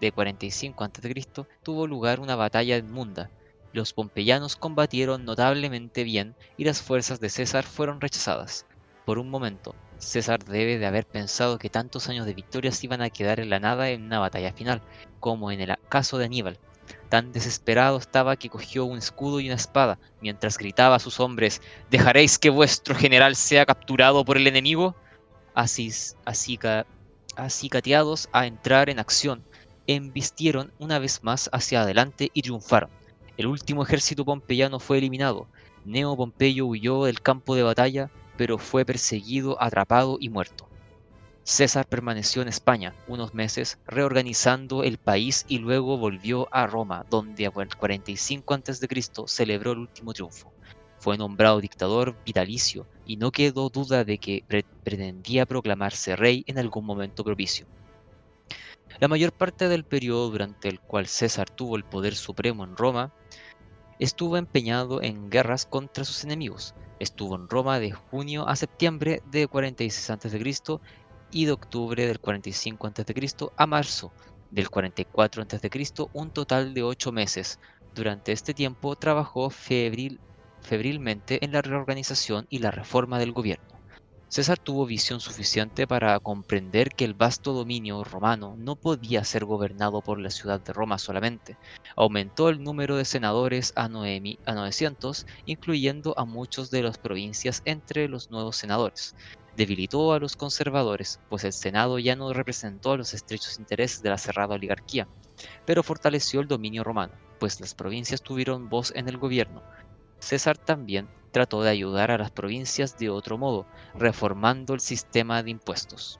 [0.00, 1.24] de 45 a.C.
[1.62, 3.30] tuvo lugar una batalla en Munda.
[3.72, 8.66] Los pompeyanos combatieron notablemente bien y las fuerzas de César fueron rechazadas.
[9.04, 13.10] Por un momento, César debe de haber pensado que tantos años de victorias iban a
[13.10, 14.80] quedar en la nada en una batalla final,
[15.20, 16.58] como en el caso de Aníbal,
[17.08, 21.62] Tan desesperado estaba que cogió un escudo y una espada, mientras gritaba a sus hombres,
[21.90, 24.94] ¿dejaréis que vuestro general sea capturado por el enemigo?
[25.58, 25.90] Así,
[26.24, 26.56] así,
[27.68, 29.42] cateados a entrar en acción,
[29.88, 32.90] embistieron una vez más hacia adelante y triunfaron.
[33.36, 35.48] El último ejército pompeyano fue eliminado.
[35.84, 40.68] Neo Pompeyo huyó del campo de batalla, pero fue perseguido, atrapado y muerto.
[41.42, 47.46] César permaneció en España unos meses reorganizando el país y luego volvió a Roma, donde
[47.46, 48.86] el 45 a.C.
[49.26, 50.52] celebró el último triunfo.
[50.98, 54.44] Fue nombrado dictador vitalicio y no quedó duda de que
[54.84, 57.66] pretendía proclamarse rey en algún momento propicio.
[59.00, 63.12] La mayor parte del periodo durante el cual César tuvo el poder supremo en Roma
[63.98, 66.74] estuvo empeñado en guerras contra sus enemigos.
[66.98, 70.80] Estuvo en Roma de junio a septiembre de 46 a.C
[71.30, 73.30] y de octubre del 45 a.C.
[73.56, 74.12] a marzo
[74.50, 77.60] del 44 a.C., un total de ocho meses.
[77.94, 80.20] Durante este tiempo trabajó febril,
[80.60, 83.78] febrilmente en la reorganización y la reforma del gobierno.
[84.30, 90.02] César tuvo visión suficiente para comprender que el vasto dominio romano no podía ser gobernado
[90.02, 91.56] por la ciudad de Roma solamente.
[91.96, 98.30] Aumentó el número de senadores a, 900, incluyendo a muchos de las provincias entre los
[98.30, 99.14] nuevos senadores
[99.58, 104.16] debilitó a los conservadores, pues el Senado ya no representó los estrechos intereses de la
[104.16, 105.08] cerrada oligarquía,
[105.66, 109.64] pero fortaleció el dominio romano, pues las provincias tuvieron voz en el gobierno.
[110.18, 115.50] César también trató de ayudar a las provincias de otro modo, reformando el sistema de
[115.50, 116.18] impuestos.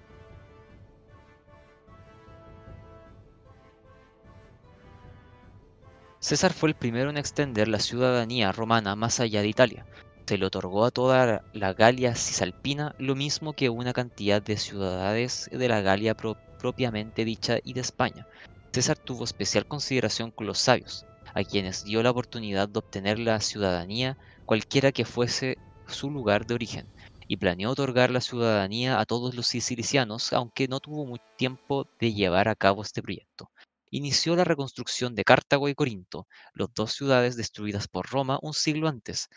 [6.20, 9.86] César fue el primero en extender la ciudadanía romana más allá de Italia,
[10.28, 15.48] se le otorgó a toda la Galia cisalpina lo mismo que una cantidad de ciudades
[15.50, 18.26] de la Galia propiamente dicha y de España.
[18.70, 23.40] César tuvo especial consideración con los sabios, a quienes dio la oportunidad de obtener la
[23.40, 26.86] ciudadanía cualquiera que fuese su lugar de origen,
[27.28, 32.14] y planeó otorgar la ciudadanía a todos los sicilianos, aunque no tuvo mucho tiempo de
[32.14, 33.50] llevar a cabo este proyecto.
[33.90, 38.88] Inició la reconstrucción de Cartago y Corinto, las dos ciudades destruidas por Roma un siglo
[38.88, 39.28] antes,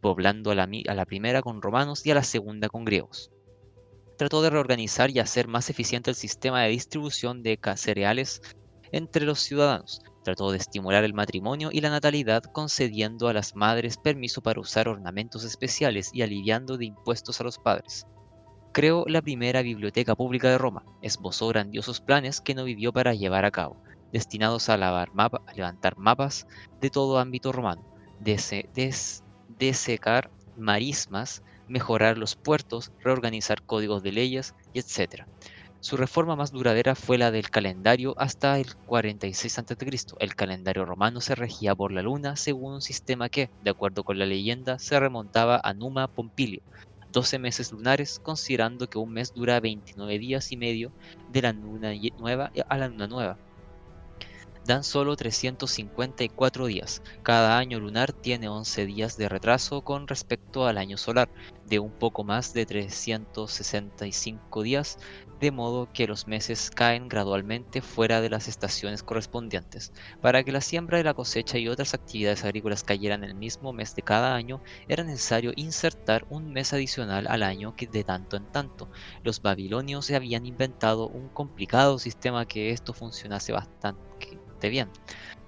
[0.00, 3.30] poblando a la, primera con romanos y a la segunda con griegos.
[4.18, 8.40] Trató de reorganizar y hacer más eficiente el sistema de distribución de cereales
[8.92, 10.02] entre los ciudadanos.
[10.22, 14.88] Trató de estimular el matrimonio y la natalidad concediendo a las madres permiso para usar
[14.88, 18.06] ornamentos especiales y aliviando de impuestos a los padres.
[18.72, 23.44] Creó la primera biblioteca pública de Roma, esbozó grandiosos planes que no vivió para llevar
[23.44, 23.82] a cabo,
[24.12, 24.76] destinados a,
[25.54, 26.46] levantar mapas
[26.80, 27.84] de todo ámbito romano,
[28.20, 29.22] des,
[29.58, 35.26] desecar marismas, mejorar los puertos, reorganizar códigos de leyes, etc.
[35.82, 39.76] Su reforma más duradera fue la del calendario hasta el 46 a.C.
[40.20, 44.16] El calendario romano se regía por la luna según un sistema que, de acuerdo con
[44.16, 46.62] la leyenda, se remontaba a Numa Pompilio,
[47.10, 50.92] 12 meses lunares, considerando que un mes dura 29 días y medio
[51.32, 53.36] de la luna nueva a la luna nueva.
[54.64, 57.02] dan solo 354 días.
[57.24, 61.28] Cada año lunar tiene 11 días de retraso con respecto al año solar,
[61.66, 64.98] de un poco más de 365 días,
[65.42, 69.92] de modo que los meses caen gradualmente fuera de las estaciones correspondientes.
[70.20, 73.96] Para que la siembra y la cosecha y otras actividades agrícolas cayeran el mismo mes
[73.96, 78.52] de cada año, era necesario insertar un mes adicional al año que de tanto en
[78.52, 78.88] tanto.
[79.24, 83.98] Los babilonios se habían inventado un complicado sistema que esto funcionase bastante
[84.70, 84.90] bien,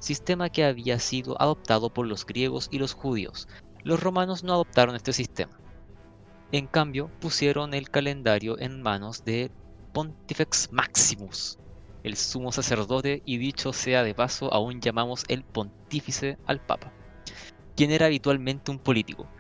[0.01, 3.47] sistema que había sido adoptado por los griegos y los judíos.
[3.85, 5.57] Los romanos no adoptaron este sistema.
[6.51, 9.53] En cambio, pusieron el calendario en manos de
[9.95, 11.57] Pontifex Maximus,
[12.03, 16.93] el sumo sacerdote y dicho sea de paso aún llamamos el pontífice al papa,
[17.77, 19.31] quien era habitualmente un político.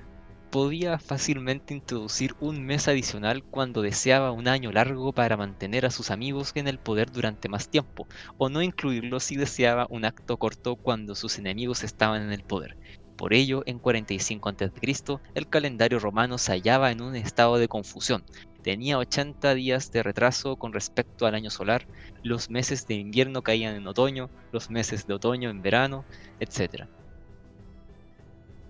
[0.50, 6.12] Podía fácilmente introducir un mes adicional cuando deseaba un año largo para mantener a sus
[6.12, 10.76] amigos en el poder durante más tiempo, o no incluirlo si deseaba un acto corto
[10.76, 12.76] cuando sus enemigos estaban en el poder.
[13.16, 18.24] Por ello, en 45 a.C., el calendario romano se hallaba en un estado de confusión,
[18.64, 21.86] tenía 80 días de retraso con respecto al año solar,
[22.22, 26.06] los meses de invierno caían en otoño, los meses de otoño en verano,
[26.40, 26.86] etc.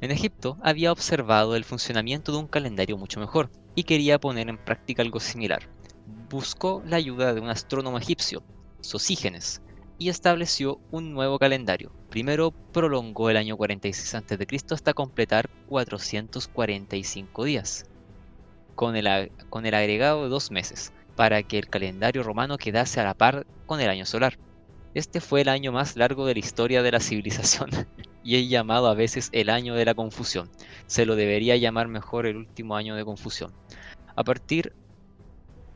[0.00, 4.58] En Egipto había observado el funcionamiento de un calendario mucho mejor y quería poner en
[4.58, 5.68] práctica algo similar.
[6.28, 8.42] Buscó la ayuda de un astrónomo egipcio,
[8.80, 9.62] Sosígenes,
[9.96, 11.92] y estableció un nuevo calendario.
[12.10, 14.46] Primero prolongó el año 46 a.C.
[14.72, 17.86] hasta completar 445 días
[18.74, 23.46] con el, agregado de dos meses, para que el calendario romano quedase a la par
[23.66, 24.38] con el año solar.
[24.94, 27.70] Este fue el año más largo de la historia de la civilización
[28.24, 30.50] y es llamado a veces el año de la confusión.
[30.86, 33.52] Se lo debería llamar mejor el último año de confusión.
[34.16, 34.72] A partir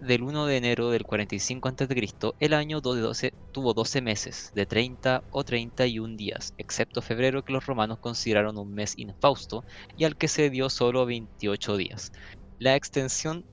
[0.00, 5.24] del 1 de enero del 45 a.C., el año 12, tuvo 12 meses, de 30
[5.32, 9.64] o 31 días, excepto febrero que los romanos consideraron un mes infausto
[9.96, 12.12] y al que se dio solo 28 días.
[12.60, 13.44] La extensión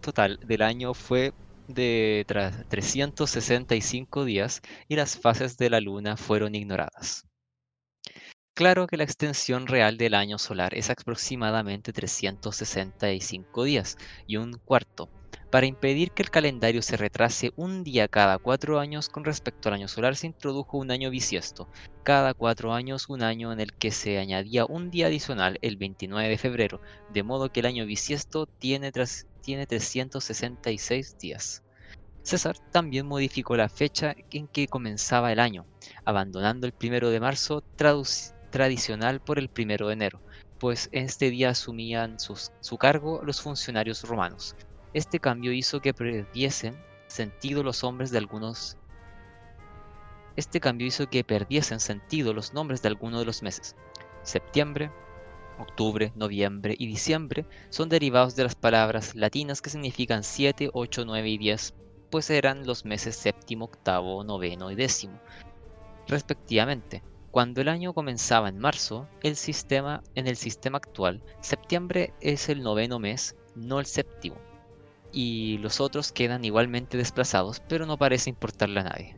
[0.00, 1.32] total del año fue
[1.68, 2.24] de
[2.68, 7.24] 365 días y las fases de la luna fueron ignoradas.
[8.56, 15.12] Claro que la extensión real del año solar es aproximadamente 365 días y un cuarto,
[15.54, 19.76] para impedir que el calendario se retrase un día cada cuatro años con respecto al
[19.76, 21.68] año solar, se introdujo un año bisiesto.
[22.02, 26.28] Cada cuatro años un año en el que se añadía un día adicional, el 29
[26.28, 26.80] de febrero,
[27.12, 28.90] de modo que el año bisiesto tiene,
[29.42, 31.62] tiene 366 días.
[32.24, 35.66] César también modificó la fecha en que comenzaba el año,
[36.04, 37.62] abandonando el primero de marzo
[38.50, 40.20] tradicional por el primero de enero,
[40.58, 44.56] pues este día asumían su cargo los funcionarios romanos.
[44.94, 48.78] Este cambio hizo que perdiesen sentido los hombres de algunos
[50.36, 53.74] este cambio hizo que perdiesen sentido los nombres de algunos de los meses.
[54.22, 54.92] Septiembre,
[55.58, 61.28] octubre, noviembre y diciembre son derivados de las palabras latinas que significan 7, 8, 9
[61.28, 61.74] y 10,
[62.10, 65.20] pues eran los meses séptimo, octavo, noveno y décimo,
[66.06, 67.02] respectivamente.
[67.32, 72.62] Cuando el año comenzaba en marzo, el sistema, en el sistema actual, septiembre es el
[72.62, 74.36] noveno mes, no el séptimo
[75.14, 79.16] y los otros quedan igualmente desplazados, pero no parece importarle a nadie.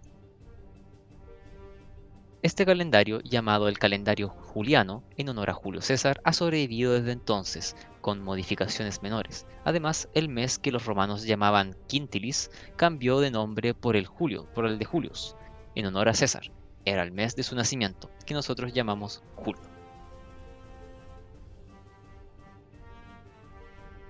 [2.43, 7.75] Este calendario, llamado el calendario juliano, en honor a Julio César, ha sobrevivido desde entonces,
[8.03, 9.47] con modificaciones menores.
[9.65, 14.67] Además, el mes que los romanos llamaban Quintilis cambió de nombre por el Julio, por
[14.67, 15.35] el de Julius,
[15.75, 16.53] en honor a César.
[16.85, 19.63] Era el mes de su nacimiento, que nosotros llamamos Julio.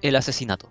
[0.02, 0.70] El asesinato.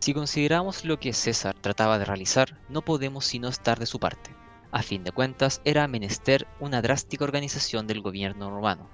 [0.00, 4.34] Si consideramos lo que César trataba de realizar, no podemos sino estar de su parte.
[4.72, 8.88] A fin de cuentas, era menester una drástica organización del gobierno romano.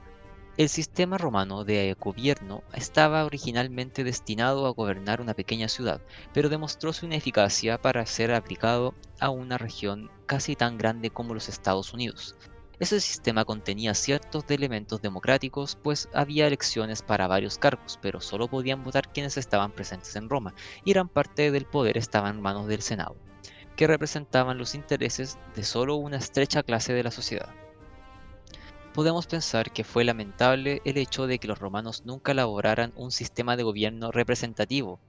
[0.57, 6.01] El sistema romano de gobierno estaba originalmente destinado a gobernar una pequeña ciudad,
[6.33, 11.49] pero demostró su ineficacia para ser aplicado a una región casi tan grande como los
[11.49, 12.35] Estados Unidos.
[12.79, 18.85] Ese sistema contenía ciertos elementos democráticos, pues había elecciones para varios cargos, pero solo podían
[18.85, 22.83] votar quienes estaban presentes en Roma, y gran parte del poder estaba en manos del
[22.83, 23.17] Senado,
[23.77, 27.49] que representaban los intereses de solo una estrecha clase de la sociedad.
[28.93, 33.57] Podemos pensar que fue lamentable el hecho de que los romanos nunca elaboraran un sistema
[33.57, 35.01] de gobierno representativo,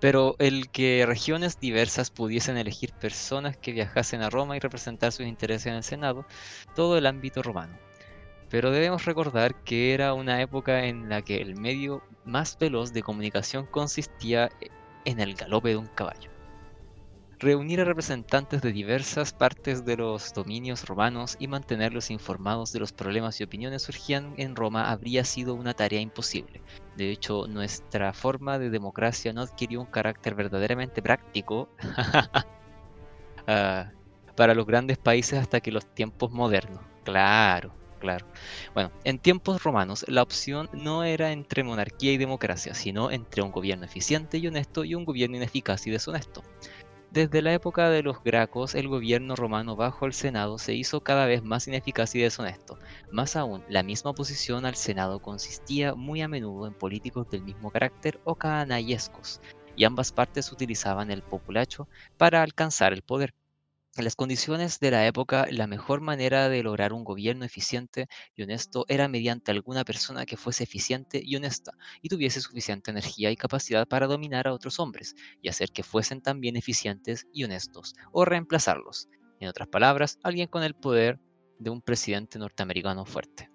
[0.00, 5.26] pero el que regiones diversas pudiesen elegir personas que viajasen a Roma y representar sus
[5.26, 6.26] intereses en el Senado,
[6.74, 7.78] todo el ámbito romano.
[8.48, 13.02] Pero debemos recordar que era una época en la que el medio más veloz de
[13.02, 14.50] comunicación consistía
[15.04, 16.30] en el galope de un caballo.
[17.40, 22.92] Reunir a representantes de diversas partes de los dominios romanos y mantenerlos informados de los
[22.92, 26.62] problemas y opiniones surgían en Roma habría sido una tarea imposible.
[26.96, 31.68] De hecho, nuestra forma de democracia no adquirió un carácter verdaderamente práctico
[33.46, 33.90] ah,
[34.36, 36.80] para los grandes países hasta que los tiempos modernos.
[37.04, 38.26] Claro, claro.
[38.74, 43.50] Bueno, en tiempos romanos la opción no era entre monarquía y democracia, sino entre un
[43.50, 46.42] gobierno eficiente y honesto y un gobierno ineficaz y deshonesto.
[47.14, 51.26] Desde la época de los Gracos, el gobierno romano bajo el Senado se hizo cada
[51.26, 52.80] vez más ineficaz y deshonesto.
[53.08, 57.70] Más aún, la misma oposición al Senado consistía muy a menudo en políticos del mismo
[57.70, 59.40] carácter o canallescos,
[59.76, 63.32] y ambas partes utilizaban el populacho para alcanzar el poder.
[63.96, 68.42] En las condiciones de la época, la mejor manera de lograr un gobierno eficiente y
[68.42, 73.36] honesto era mediante alguna persona que fuese eficiente y honesta y tuviese suficiente energía y
[73.36, 78.24] capacidad para dominar a otros hombres y hacer que fuesen también eficientes y honestos o
[78.24, 79.08] reemplazarlos.
[79.38, 81.20] En otras palabras, alguien con el poder
[81.60, 83.48] de un presidente norteamericano fuerte.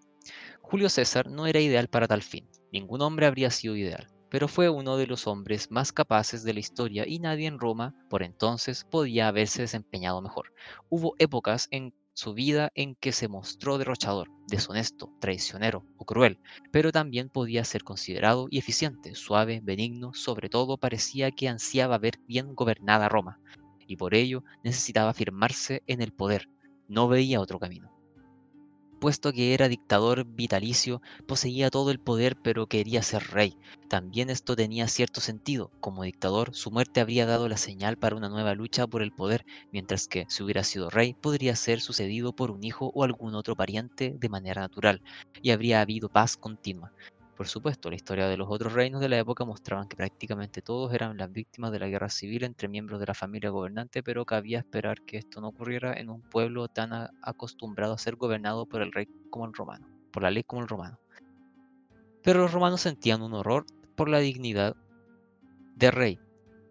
[0.62, 2.50] Julio César no era ideal para tal fin.
[2.72, 6.60] Ningún hombre habría sido ideal pero fue uno de los hombres más capaces de la
[6.60, 10.54] historia y nadie en Roma por entonces podía haberse desempeñado mejor.
[10.90, 16.40] Hubo épocas en su vida en que se mostró derrochador, deshonesto, traicionero o cruel,
[16.72, 22.20] pero también podía ser considerado y eficiente, suave, benigno, sobre todo parecía que ansiaba ver
[22.28, 23.40] bien gobernada Roma,
[23.88, 26.50] y por ello necesitaba firmarse en el poder,
[26.90, 27.99] no veía otro camino
[29.00, 33.54] puesto que era dictador vitalicio, poseía todo el poder pero quería ser rey.
[33.88, 35.72] También esto tenía cierto sentido.
[35.80, 39.44] Como dictador, su muerte habría dado la señal para una nueva lucha por el poder,
[39.72, 43.56] mientras que, si hubiera sido rey, podría ser sucedido por un hijo o algún otro
[43.56, 45.02] pariente de manera natural,
[45.42, 46.92] y habría habido paz continua.
[47.40, 50.94] Por supuesto, la historia de los otros reinos de la época mostraban que prácticamente todos
[50.94, 54.60] eran las víctimas de la guerra civil entre miembros de la familia gobernante, pero cabía
[54.60, 58.92] esperar que esto no ocurriera en un pueblo tan acostumbrado a ser gobernado por el
[58.92, 61.00] rey como el romano, por la ley como el romano.
[62.24, 63.66] Pero los romanos sentían un horror
[63.96, 64.76] por la dignidad
[65.78, 66.20] de rey,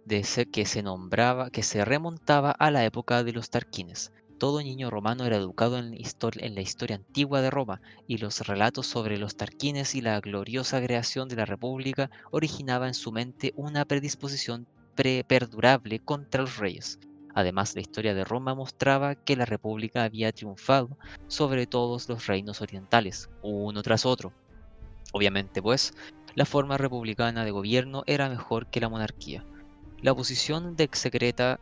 [0.05, 4.63] de ese que se nombraba, que se remontaba a la época de los Tarquines, todo
[4.63, 9.37] niño romano era educado en, la historia antigua de Roma, y los relatos sobre los
[9.37, 16.01] tarquines y la gloriosa creación de la República originaban en su mente una predisposición perdurable
[16.01, 16.99] contra los reyes.
[17.35, 20.97] Además, la historia de Roma mostraba que la República había triunfado
[21.29, 24.33] sobre todos los reinos orientales, uno tras otro.
[25.13, 25.93] Obviamente, pues,
[26.35, 29.45] la forma republicana de gobierno era mejor que la monarquía.
[30.01, 31.61] La oposición de secreta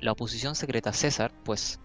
[0.00, 1.80] la oposición secreta a César, pues,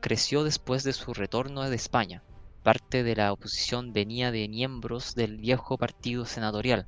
[0.00, 2.22] creció después de su retorno de España.
[2.62, 6.86] Parte de la oposición venía de miembros del viejo partido senatorial,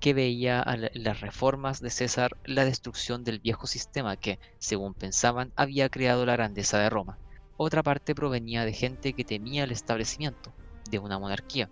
[0.00, 5.52] que veía a las reformas de César la destrucción del viejo sistema que, según pensaban,
[5.56, 7.18] había creado la grandeza de Roma.
[7.56, 10.52] Otra parte provenía de gente que temía el establecimiento
[10.90, 11.68] de una monarquía,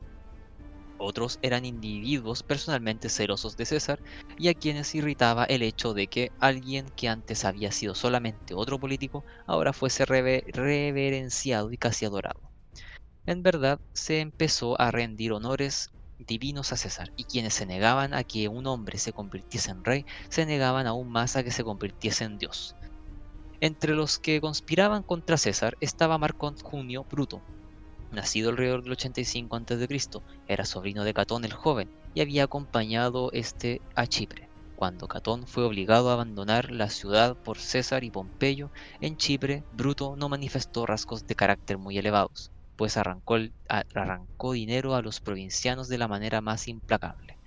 [0.98, 4.00] otros eran individuos personalmente celosos de César
[4.36, 8.78] y a quienes irritaba el hecho de que alguien que antes había sido solamente otro
[8.78, 12.40] político ahora fuese reverenciado y casi adorado.
[13.26, 18.24] En verdad, se empezó a rendir honores divinos a César, y quienes se negaban a
[18.24, 22.24] que un hombre se convirtiese en rey, se negaban aún más a que se convirtiese
[22.24, 22.76] en Dios.
[23.60, 27.44] Entre los que conspiraban contra César estaba Marco Junio Bruto,
[28.12, 33.80] nacido alrededor del 85 a.C., era sobrino de Catón el joven y había acompañado este
[33.94, 34.48] a Chipre.
[34.76, 40.16] Cuando Catón fue obligado a abandonar la ciudad por César y Pompeyo, en Chipre, Bruto
[40.16, 46.08] no manifestó rasgos de carácter muy elevados, pues arrancó, dinero a los provincianos de la
[46.08, 47.38] manera más implacable.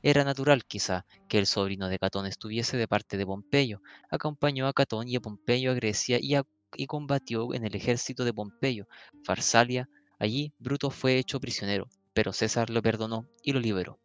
[0.00, 4.72] Era natural, quizá, que el sobrino de Catón estuviese de parte de Pompeyo, acompañó a
[4.72, 6.36] Catón y a Pompeyo a Grecia y,
[6.76, 8.86] y combatió en el ejército de Pompeyo,
[9.24, 9.88] Farsalia,
[10.18, 13.98] Allí Bruto fue hecho prisionero, pero César lo perdonó y lo liberó.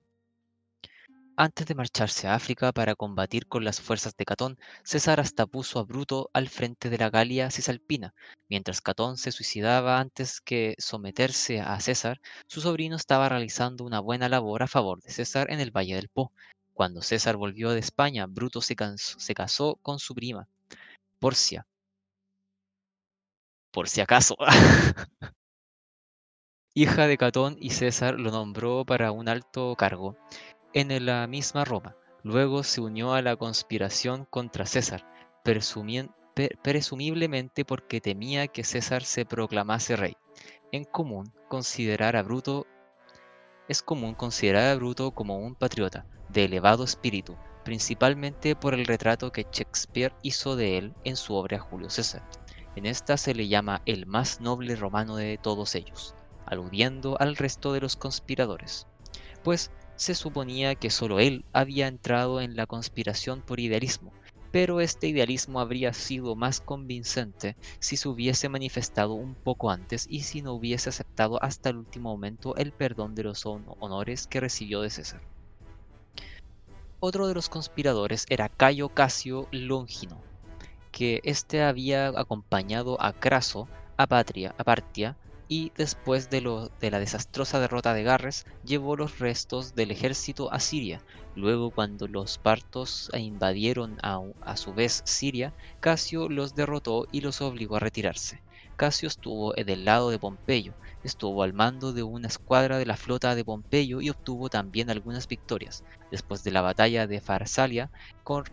[1.37, 5.79] Antes de marcharse a África para combatir con las fuerzas de Catón, César hasta puso
[5.79, 8.13] a Bruto al frente de la Galia cisalpina.
[8.49, 14.27] Mientras Catón se suicidaba antes que someterse a César, su sobrino estaba realizando una buena
[14.29, 16.31] labor a favor de César en el Valle del Po.
[16.73, 20.47] Cuando César volvió de España, Bruto se, casó con su prima,
[21.19, 21.65] Porcia.
[23.71, 24.35] Por si acaso.
[26.73, 30.15] hija de Catón y César lo nombró para un alto cargo
[30.73, 31.97] en la misma Roma.
[32.23, 35.05] Luego se unió a la conspiración contra César,
[35.43, 40.15] presumiblemente porque temía que César se proclamase rey.
[40.71, 42.65] En común, considerar a Bruto
[43.67, 49.33] es común considerar a Bruto como un patriota de elevado espíritu, principalmente por el retrato
[49.33, 52.25] que Shakespeare hizo de él en su obra Julio César.
[52.77, 56.15] En esta se le llama el más noble romano de todos ellos,
[56.51, 58.85] aludiendo al resto de los conspiradores,
[59.43, 64.11] pues se suponía que solo él había entrado en la conspiración por idealismo,
[64.51, 70.21] pero este idealismo habría sido más convincente si se hubiese manifestado un poco antes y
[70.21, 74.81] si no hubiese aceptado hasta el último momento el perdón de los honores que recibió
[74.81, 75.21] de César.
[76.99, 80.21] Otro de los conspiradores era Cayo Casio Longino,
[80.91, 85.15] que éste había acompañado a Craso a, Patria, a Partia
[85.51, 91.01] y después de, la desastrosa derrota de Garres llevó los restos del ejército a Siria.
[91.35, 97.75] Luego cuando los partos invadieron a, su vez Siria, Casio los derrotó y los obligó
[97.75, 98.41] a retirarse.
[98.77, 100.73] Casio estuvo del lado de Pompeyo,
[101.03, 105.27] estuvo al mando de una escuadra de la flota de Pompeyo y obtuvo también algunas
[105.27, 105.83] victorias.
[106.11, 107.91] Después de la batalla de Farsalia,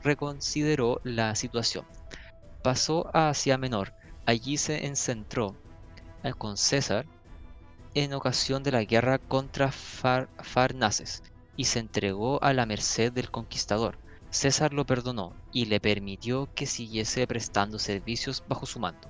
[0.03, 1.87] reconsideró la situación.
[2.65, 3.95] Pasó a Asia Menor,
[4.27, 5.55] allí se encentró
[6.37, 7.07] con César
[7.95, 11.23] en ocasión de la guerra contra Farnaces
[11.57, 13.99] y se entregó a la merced del conquistador.
[14.31, 19.09] César lo perdonó y le permitió que siguiese prestando servicios bajo su mando.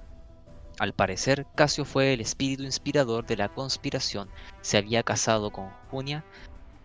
[0.79, 4.29] Al parecer, Casio fue el espíritu inspirador de la conspiración.
[4.61, 6.25] Se había casado con Junia,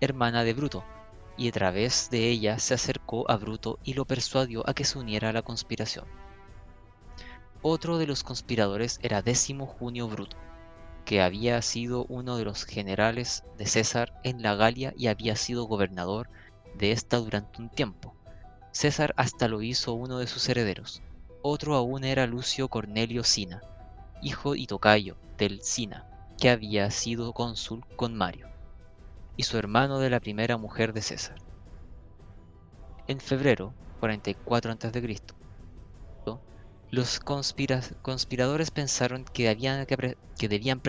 [0.01, 0.83] hermana de Bruto,
[1.37, 4.97] y a través de ella se acercó a Bruto y lo persuadió a que se
[4.97, 6.05] uniera a la conspiración.
[7.65, 10.35] Otro de los conspiradores era Décimo Junio Bruto,
[11.05, 15.63] que había sido uno de los generales de César en la Galia y había sido
[15.63, 16.29] gobernador
[16.77, 18.13] de esta durante un tiempo.
[18.73, 21.01] César hasta lo hizo uno de sus herederos.
[21.41, 23.61] Otro aún era Lucio Cornelio Sina,
[24.21, 26.05] hijo y tocayo del Sina,
[26.37, 28.49] que había sido cónsul con Mario,
[29.37, 31.37] y su hermano de la primera mujer de César.
[33.07, 35.23] En febrero 44 a.C.,
[36.93, 39.47] los conspiradores pensaron que,
[40.47, 40.81] debían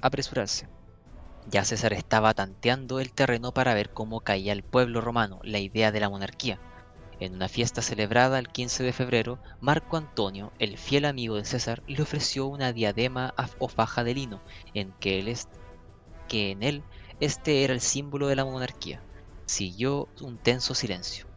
[0.00, 0.68] apresurarse,
[1.48, 5.92] Ya César estaba tanteando el terreno para ver cómo caía el pueblo romano la idea
[5.92, 6.58] de la monarquía.
[7.20, 11.84] En una fiesta celebrada el 15 de febrero, Marco Antonio, el fiel amigo de César,
[11.86, 14.42] le ofreció una diadema o faja de lino,
[14.74, 15.32] en que, él
[16.26, 16.82] que en él
[17.20, 19.00] este era el símbolo de la monarquía.
[19.46, 21.28] Siguió un tenso silencio.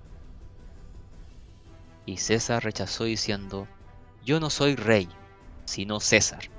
[2.07, 3.67] Y César rechazó diciendo,
[4.25, 5.07] yo no soy rey,
[5.65, 6.49] sino César.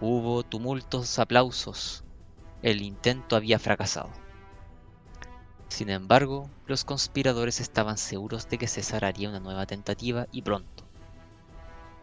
[0.00, 2.02] Hubo tumultos aplausos.
[2.62, 4.08] El intento había fracasado.
[5.68, 10.84] Sin embargo, los conspiradores estaban seguros de que César haría una nueva tentativa y pronto.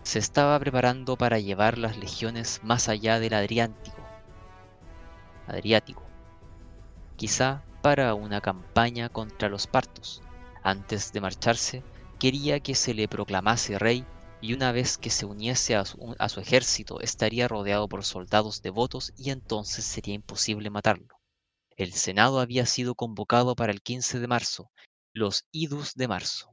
[0.03, 3.97] Se estaba preparando para llevar las legiones más allá del Adriático.
[5.47, 6.03] Adriático.
[7.15, 10.21] Quizá para una campaña contra los partos.
[10.61, 11.83] Antes de marcharse,
[12.19, 14.05] quería que se le proclamase rey
[14.41, 19.31] y una vez que se uniese a su, ejército estaría rodeado por soldados devotos y
[19.31, 21.19] entonces sería imposible matarlo.
[21.75, 24.71] El Senado había sido convocado para el 15 de marzo,
[25.13, 26.51] los idus de marzo,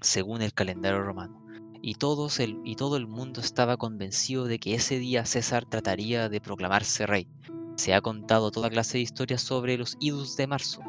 [0.00, 1.44] según el calendario romano,
[1.82, 7.06] y, y todo el mundo estaba convencido de que ese día César trataría de proclamarse
[7.06, 7.28] rey.
[7.76, 10.80] Se ha contado toda clase de historias sobre los idus de marzo,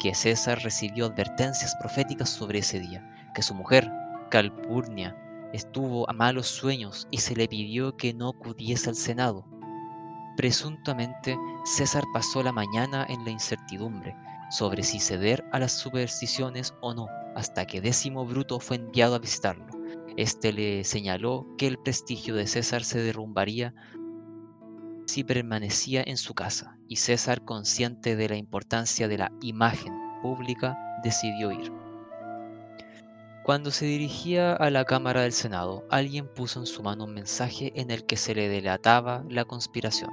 [0.00, 3.88] que César recibió advertencias proféticas sobre ese día, que su mujer,
[4.30, 5.14] Calpurnia,
[5.52, 9.46] estuvo a malos sueños y se le pidió que no acudiese al Senado.
[10.36, 14.16] Presuntamente, César pasó la mañana en la incertidumbre
[14.50, 19.18] sobre si ceder a las supersticiones o no, hasta que Décimo Bruto fue enviado a
[19.18, 19.66] visitarlo.
[20.16, 23.74] Este le señaló que el prestigio de César se derrumbaría
[25.06, 29.92] si permanecía en su casa, y César, consciente de la importancia de la imagen
[30.22, 31.72] pública, decidió ir.
[33.50, 37.72] Cuando se dirigía a la Cámara del Senado, alguien puso en su mano un mensaje
[37.74, 40.12] en el que se le delataba la conspiración,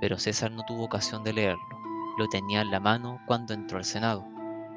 [0.00, 1.62] pero César no tuvo ocasión de leerlo.
[2.16, 4.24] Lo tenía en la mano cuando entró al Senado.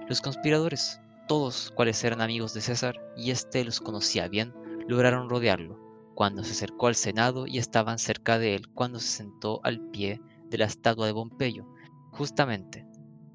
[0.10, 1.00] Los conspiradores,
[1.30, 4.54] todos cuales eran amigos de César y éste los conocía bien,
[4.90, 5.80] lograron rodearlo,
[6.14, 10.20] cuando se acercó al Senado y estaban cerca de él cuando se sentó al pie
[10.50, 11.66] de la estatua de Pompeyo.
[12.12, 12.86] Justamente,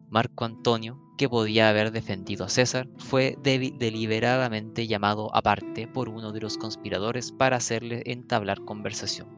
[0.08, 6.40] Marco Antonio, que podía haber defendido a César, fue deliberadamente llamado aparte por uno de
[6.40, 9.28] los conspiradores para hacerle entablar conversación.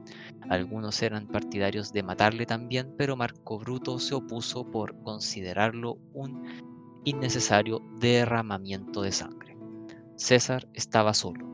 [0.49, 6.45] Algunos eran partidarios de matarle también, pero Marco Bruto se opuso por considerarlo un
[7.05, 9.57] innecesario derramamiento de sangre.
[10.17, 11.47] César estaba solo,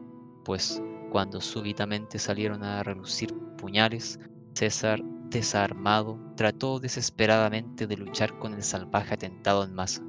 [0.44, 4.18] pues cuando súbitamente salieron a relucir puñales,
[4.54, 5.00] César
[5.30, 10.02] desarmado, trató desesperadamente de luchar con el salvaje atentado en masa.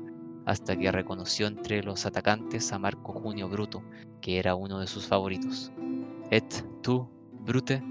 [0.46, 3.84] hasta que reconoció entre los atacantes a Marco Junio Bruto,
[4.22, 5.72] que era uno de sus favoritos.
[6.32, 7.84] Et tú, Brute,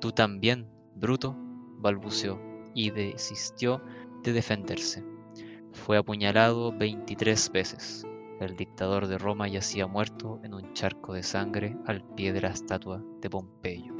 [0.00, 1.36] tú también, Bruto,
[1.78, 2.40] balbuceó
[2.74, 3.82] y desistió
[4.22, 5.04] de defenderse.
[5.72, 8.06] Fue apuñalado 23 veces.
[8.40, 12.48] El dictador de Roma yacía muerto en un charco de sangre al pie de la
[12.48, 13.93] estatua de Pompeyo.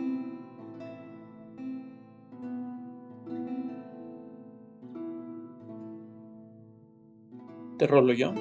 [7.79, 8.33] ¿Te rolo yo?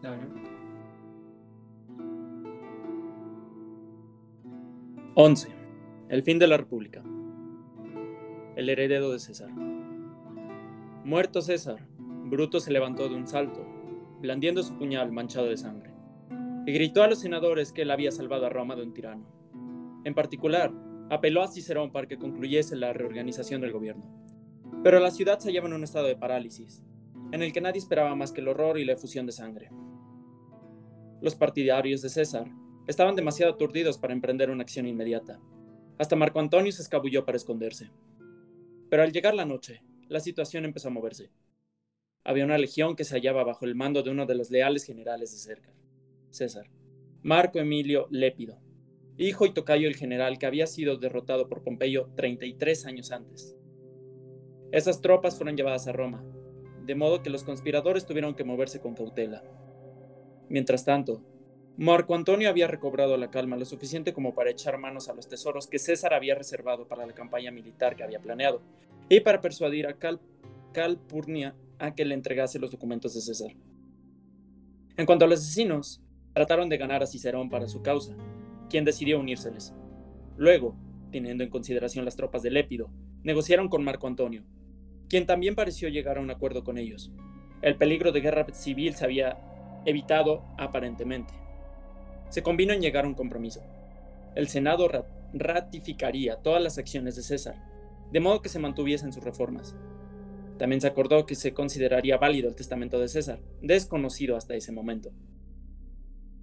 [0.00, 0.22] Claro.
[5.14, 5.48] 11.
[6.08, 7.02] El fin de la República.
[8.56, 9.50] El heredero de César.
[11.04, 13.66] Muerto César, Bruto se levantó de un salto,
[14.20, 15.92] blandiendo su puñal manchado de sangre,
[16.64, 19.26] y gritó a los senadores que él había salvado a Roma de un tirano.
[20.04, 20.72] En particular,
[21.10, 24.04] apeló a Cicerón para que concluyese la reorganización del gobierno.
[24.82, 26.82] Pero la ciudad se hallaba en un estado de parálisis,
[27.32, 29.70] en el que nadie esperaba más que el horror y la efusión de sangre.
[31.20, 32.50] Los partidarios de César
[32.86, 35.40] estaban demasiado aturdidos para emprender una acción inmediata.
[35.98, 37.90] Hasta Marco Antonio se escabulló para esconderse.
[38.88, 41.30] Pero al llegar la noche, la situación empezó a moverse
[42.24, 45.32] había una legión que se hallaba bajo el mando de uno de los leales generales
[45.32, 45.72] de cerca,
[46.30, 46.70] César,
[47.22, 48.60] Marco Emilio Lépido,
[49.16, 53.56] hijo y tocayo del general que había sido derrotado por Pompeyo 33 años antes.
[54.70, 56.24] Esas tropas fueron llevadas a Roma,
[56.90, 59.44] de modo que los conspiradores tuvieron que moverse con cautela.
[60.48, 61.22] Mientras tanto,
[61.76, 65.68] Marco Antonio había recobrado la calma lo suficiente como para echar manos a los tesoros
[65.68, 68.60] que César había reservado para la campaña militar que había planeado,
[69.08, 69.98] y para persuadir a
[70.72, 73.52] Calpurnia a que le entregase los documentos de César.
[74.96, 78.16] En cuanto a los asesinos, trataron de ganar a Cicerón para su causa,
[78.68, 79.72] quien decidió unírseles.
[80.36, 80.74] Luego,
[81.12, 82.90] teniendo en consideración las tropas de Lépido,
[83.22, 84.42] negociaron con Marco Antonio,
[85.10, 87.12] quien también pareció llegar a un acuerdo con ellos.
[87.60, 89.36] El peligro de guerra civil se había
[89.84, 91.34] evitado aparentemente.
[92.30, 93.60] Se combinó en llegar a un compromiso.
[94.34, 94.88] El Senado
[95.34, 97.56] ratificaría todas las acciones de César,
[98.10, 99.74] de modo que se mantuviesen sus reformas,
[100.60, 105.10] también se acordó que se consideraría válido el testamento de César, desconocido hasta ese momento.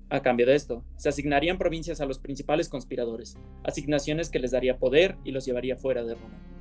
[0.09, 4.79] A cambio de esto, se asignarían provincias a los principales conspiradores, asignaciones que les daría
[4.79, 6.56] poder y los llevaría fuera de Roma.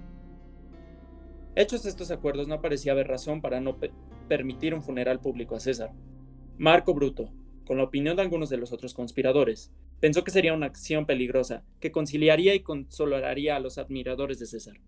[1.56, 3.78] Hechos estos acuerdos, no parecía haber razón para no
[4.28, 5.90] permitir un funeral público a César.
[6.58, 7.30] Marco Bruto,
[7.64, 11.64] con la opinión de algunos de los otros conspiradores, pensó que sería una acción peligrosa
[11.80, 14.82] que conciliaría y consolaría a los admiradores de César.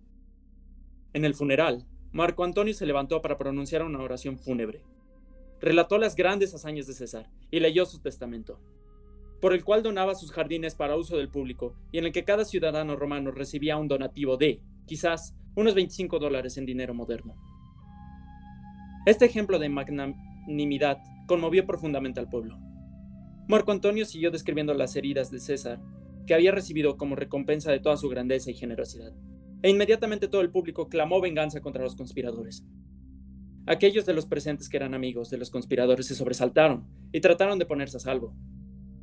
[1.14, 4.82] En el funeral, Marco Antonio se levantó para pronunciar una oración fúnebre.
[5.62, 8.60] Relató las grandes hazañas de César y leyó su testamento,
[9.40, 12.44] por el cual donaba sus jardines para uso del público y en el que cada
[12.44, 17.34] ciudadano romano recibía un donativo de, quizás, unos 25 dólares en dinero moderno.
[19.06, 22.58] Este ejemplo de magnanimidad conmovió profundamente al pueblo.
[23.48, 25.80] Marco Antonio siguió describiendo las heridas de César,
[26.26, 29.12] que había recibido como recompensa de toda su grandeza y generosidad
[29.62, 32.64] e inmediatamente todo el público clamó venganza contra los conspiradores.
[33.66, 37.66] Aquellos de los presentes que eran amigos de los conspiradores se sobresaltaron y trataron de
[37.66, 38.34] ponerse a salvo.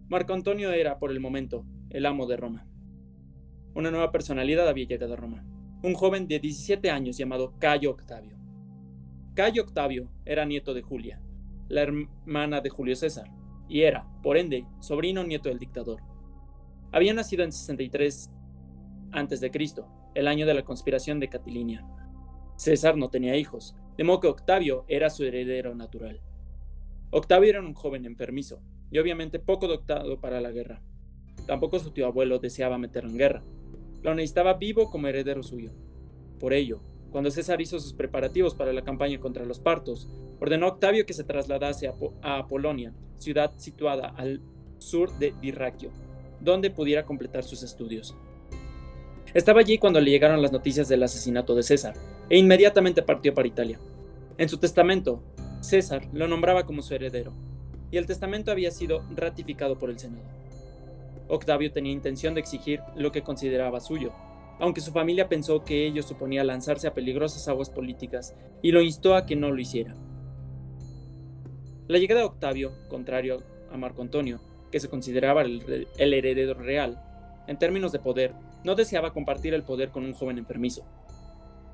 [0.07, 2.67] Marco Antonio era, por el momento, el amo de Roma.
[3.73, 5.45] Una nueva personalidad había llegado a Roma,
[5.85, 8.37] un joven de 17 años llamado Cayo Octavio.
[9.35, 11.21] Cayo Octavio era nieto de Julia,
[11.67, 13.29] la hermana de Julio César,
[13.69, 16.01] y era, por ende, sobrino nieto del dictador.
[16.91, 18.31] Había nacido en 63
[19.11, 19.51] a.C
[20.15, 21.85] el año de la conspiración de Catilinia.
[22.55, 26.21] César no tenía hijos, de modo que Octavio era su heredero natural.
[27.11, 30.81] Octavio era un joven enfermizo y obviamente poco dotado para la guerra.
[31.45, 33.43] Tampoco su tío abuelo deseaba meterlo en guerra.
[34.05, 35.71] Lo necesitaba vivo como heredero suyo.
[36.39, 36.79] Por ello,
[37.09, 40.07] cuando César hizo sus preparativos para la campaña contra los partos,
[40.39, 44.43] ordenó a Octavio que se trasladase a, a Apolonia, ciudad situada al
[44.77, 45.89] sur de Dirraquio,
[46.39, 48.15] donde pudiera completar sus estudios.
[49.33, 51.95] Estaba allí cuando le llegaron las noticias del asesinato de César,
[52.29, 53.79] e inmediatamente partió para Italia.
[54.37, 55.23] En su testamento,
[55.61, 57.33] César lo nombraba como su heredero,
[57.89, 60.44] y el testamento había sido ratificado por el Senado.
[61.27, 64.13] Octavio tenía intención de exigir lo que consideraba suyo,
[64.59, 69.15] aunque su familia pensó que ello suponía lanzarse a peligrosas aguas políticas y lo instó
[69.15, 69.95] a que no lo hiciera.
[71.87, 74.39] La llegada de Octavio, contrario a Marco Antonio,
[74.71, 77.01] que se consideraba el, heredero real,
[77.47, 80.83] en términos de poder, no deseaba compartir el poder con un joven enfermizo.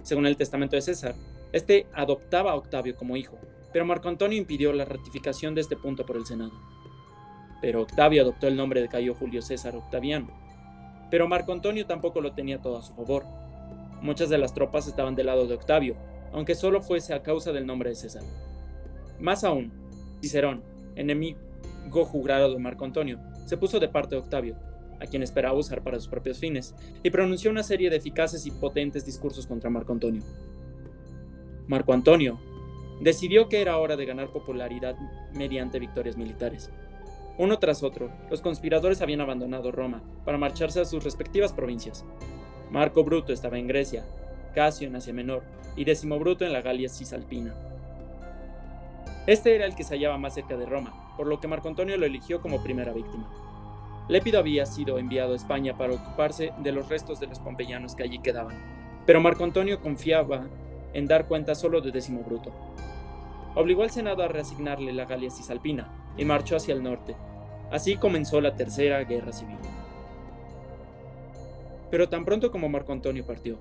[0.03, 1.15] Según el testamento de César,
[1.53, 3.37] este adoptaba a Octavio como hijo,
[3.71, 6.51] pero Marco Antonio impidió la ratificación de este punto por el Senado.
[7.61, 10.29] Pero Octavio adoptó el nombre de Cayo Julio César Octaviano.
[11.09, 13.25] Pero Marco Antonio tampoco lo tenía todo a su favor.
[14.01, 15.95] Muchas de las tropas estaban del lado de Octavio,
[16.33, 18.23] aunque solo fuese a causa del nombre de César.
[19.19, 19.71] Más aún,
[20.21, 20.63] Cicerón,
[20.95, 24.55] enemigo jurado de Marco Antonio, se puso de parte de Octavio,
[24.99, 28.51] a quien esperaba usar para sus propios fines, y pronunció una serie de eficaces y
[28.51, 30.23] potentes discursos contra Marco Antonio.
[31.67, 32.39] Marco Antonio
[33.01, 34.95] decidió que era hora de ganar popularidad
[35.33, 36.71] mediante victorias militares.
[37.37, 42.05] Uno tras otro, los conspiradores habían abandonado Roma para marcharse a sus respectivas provincias.
[42.69, 44.05] Marco Bruto estaba en Grecia,
[44.53, 45.43] Casio en Asia Menor
[45.75, 47.53] y Décimo Bruto en la Galia Cisalpina.
[49.27, 51.95] Este era el que se hallaba más cerca de Roma, por lo que Marco Antonio
[51.97, 53.29] lo eligió como primera víctima.
[54.09, 58.03] Lépido había sido enviado a España para ocuparse de los restos de los pompeyanos que
[58.03, 58.57] allí quedaban,
[59.05, 60.47] pero Marco Antonio confiaba
[60.93, 62.51] en dar cuenta solo de Décimo Bruto.
[63.55, 67.15] Obligó al Senado a reasignarle la Galia Cisalpina y marchó hacia el norte.
[67.71, 69.57] Así comenzó la Tercera Guerra Civil.
[71.89, 73.59] Pero tan pronto como Marco Antonio partió,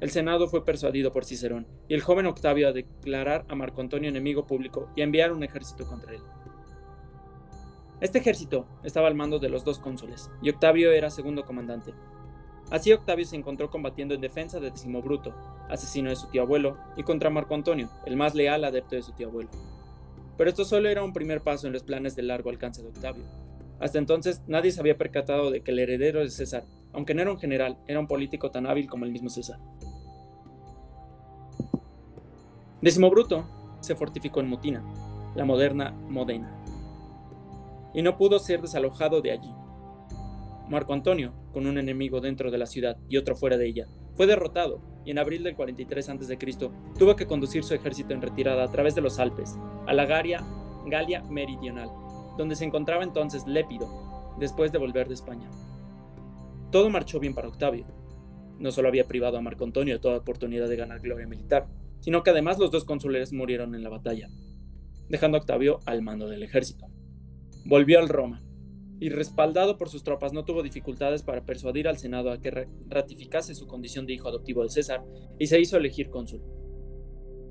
[0.00, 4.08] el Senado fue persuadido por Cicerón y el joven Octavio a declarar a Marco Antonio
[4.08, 6.22] enemigo público y a enviar un ejército contra él.
[8.00, 11.92] Este ejército estaba al mando de los dos cónsules, y Octavio era segundo comandante.
[12.70, 15.34] Así Octavio se encontró combatiendo en defensa de Decimo Bruto,
[15.68, 19.12] asesino de su tío abuelo, y contra Marco Antonio, el más leal adepto de su
[19.12, 19.50] tío abuelo.
[20.40, 23.24] Pero esto solo era un primer paso en los planes de largo alcance de Octavio.
[23.78, 26.64] Hasta entonces nadie se había percatado de que el heredero de César,
[26.94, 29.60] aunque no era un general, era un político tan hábil como el mismo César.
[32.80, 33.44] Décimo Bruto
[33.80, 34.82] se fortificó en Mutina,
[35.34, 36.64] la moderna Modena,
[37.92, 39.54] y no pudo ser desalojado de allí.
[40.70, 44.26] Marco Antonio, con un enemigo dentro de la ciudad y otro fuera de ella, fue
[44.26, 46.38] derrotado y en abril del 43 a.C.
[46.98, 50.44] tuvo que conducir su ejército en retirada a través de los Alpes, a la Galia,
[50.86, 51.90] Galia Meridional,
[52.36, 53.88] donde se encontraba entonces Lépido,
[54.38, 55.50] después de volver de España.
[56.70, 57.86] Todo marchó bien para Octavio.
[58.58, 61.66] No solo había privado a Marco Antonio de toda oportunidad de ganar gloria militar,
[62.00, 64.28] sino que además los dos cónsules murieron en la batalla,
[65.08, 66.86] dejando a Octavio al mando del ejército.
[67.64, 68.42] Volvió al Roma,
[69.00, 73.54] y respaldado por sus tropas no tuvo dificultades para persuadir al Senado a que ratificase
[73.54, 75.02] su condición de hijo adoptivo de César
[75.38, 76.42] y se hizo elegir cónsul.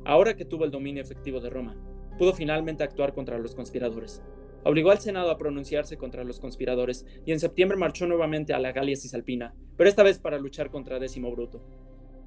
[0.05, 1.75] Ahora que tuvo el dominio efectivo de Roma,
[2.17, 4.21] pudo finalmente actuar contra los conspiradores.
[4.63, 8.71] Obligó al Senado a pronunciarse contra los conspiradores y en septiembre marchó nuevamente a la
[8.71, 11.63] Galia Cisalpina, pero esta vez para luchar contra Décimo Bruto.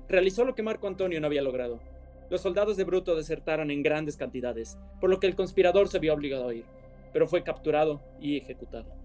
[0.09, 1.81] Realizó lo que Marco Antonio no había logrado,
[2.33, 6.15] los soldados de Bruto desertaron en grandes cantidades, por lo que el conspirador se vio
[6.15, 6.65] obligado a ir,
[7.13, 9.02] pero fue capturado y ejecutado.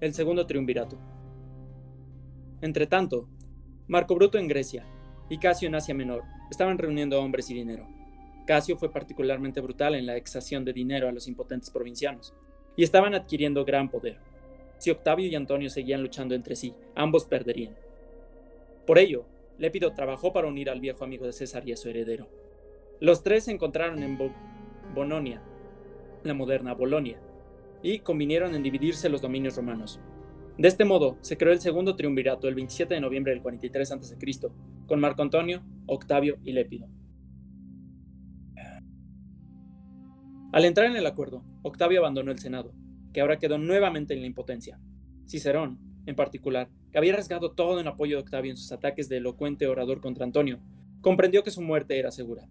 [0.00, 0.96] El segundo triunvirato.
[2.62, 3.28] Entretanto,
[3.86, 4.86] Marco Bruto en Grecia
[5.28, 7.86] y Casio en Asia Menor estaban reuniendo hombres y dinero.
[8.46, 12.34] Casio fue particularmente brutal en la exacción de dinero a los impotentes provincianos,
[12.76, 14.16] y estaban adquiriendo gran poder.
[14.78, 17.76] Si Octavio y Antonio seguían luchando entre sí, ambos perderían.
[18.86, 19.26] Por ello,
[19.58, 22.26] Lépido trabajó para unir al viejo amigo de César y a su heredero.
[23.00, 24.18] Los tres se encontraron en
[24.94, 25.42] Bononia,
[26.24, 27.20] la moderna Bolonia,
[27.82, 30.00] y convinieron en dividirse los dominios romanos.
[30.58, 34.16] De este modo, se creó el segundo triunvirato el 27 de noviembre del 43 a.C.,
[34.86, 36.88] con Marco Antonio, Octavio y Lépido.
[40.52, 42.74] Al entrar en el acuerdo, Octavio abandonó el Senado,
[43.12, 44.80] que ahora quedó nuevamente en la impotencia.
[45.26, 49.18] Cicerón, en particular, que había arriesgado todo en apoyo de Octavio en sus ataques de
[49.18, 50.58] elocuente orador contra Antonio,
[51.00, 52.48] comprendió que su muerte era segura.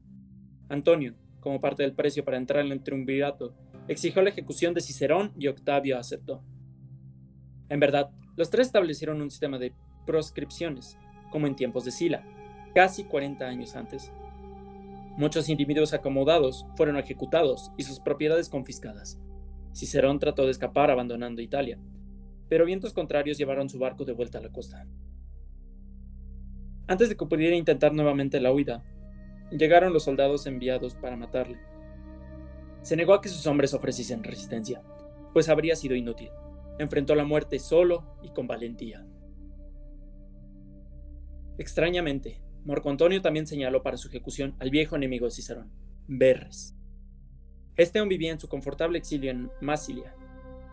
[0.69, 3.53] Antonio, como parte del precio para entrar en el triunvirato,
[3.89, 6.43] exigió la ejecución de Cicerón y Octavio aceptó.
[7.69, 9.73] En verdad, los tres establecieron un sistema de
[10.05, 10.97] proscripciones,
[11.31, 12.23] como en tiempos de Sila,
[12.73, 14.11] casi 40 años antes.
[15.17, 19.19] Muchos individuos acomodados fueron ejecutados y sus propiedades confiscadas.
[19.73, 21.79] Cicerón trató de escapar abandonando Italia,
[22.47, 24.87] pero vientos contrarios llevaron su barco de vuelta a la costa.
[26.87, 28.83] Antes de que pudiera intentar nuevamente la huida,
[29.51, 31.59] llegaron los soldados enviados para matarle.
[32.81, 34.81] Se negó a que sus hombres ofreciesen resistencia,
[35.33, 36.29] pues habría sido inútil.
[36.79, 39.05] Enfrentó la muerte solo y con valentía.
[41.57, 45.71] Extrañamente, Marco Antonio también señaló para su ejecución al viejo enemigo de Cicerón,
[46.07, 46.75] Berres.
[47.75, 50.15] Este aún vivía en su confortable exilio en Massilia,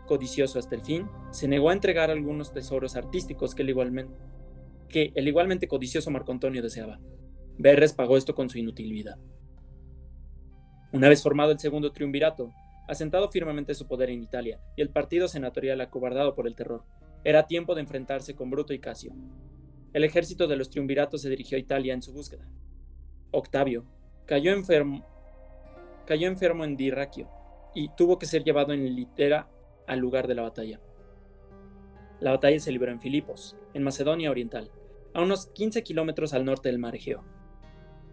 [0.07, 4.15] codicioso hasta el fin, se negó a entregar algunos tesoros artísticos que el igualmente,
[4.89, 7.01] que el igualmente codicioso Marco Antonio deseaba.
[7.59, 9.19] Berres pagó esto con su inútil vida.
[10.97, 12.55] Una vez formado el segundo triunvirato,
[12.89, 16.85] asentado firmemente su poder en Italia y el partido senatorial acobardado por el terror,
[17.23, 19.13] era tiempo de enfrentarse con Bruto y Casio.
[19.93, 22.49] El ejército de los triunviratos se dirigió a Italia en su búsqueda.
[23.31, 23.85] Octavio
[24.25, 25.05] cayó enfermo,
[26.07, 27.29] cayó enfermo en Dirraquio
[27.75, 29.51] y tuvo que ser llevado en litera
[29.87, 30.81] al lugar de la batalla.
[32.21, 34.71] La batalla se libró en Filipos, en Macedonia Oriental,
[35.13, 37.23] a unos 15 kilómetros al norte del mar Egeo.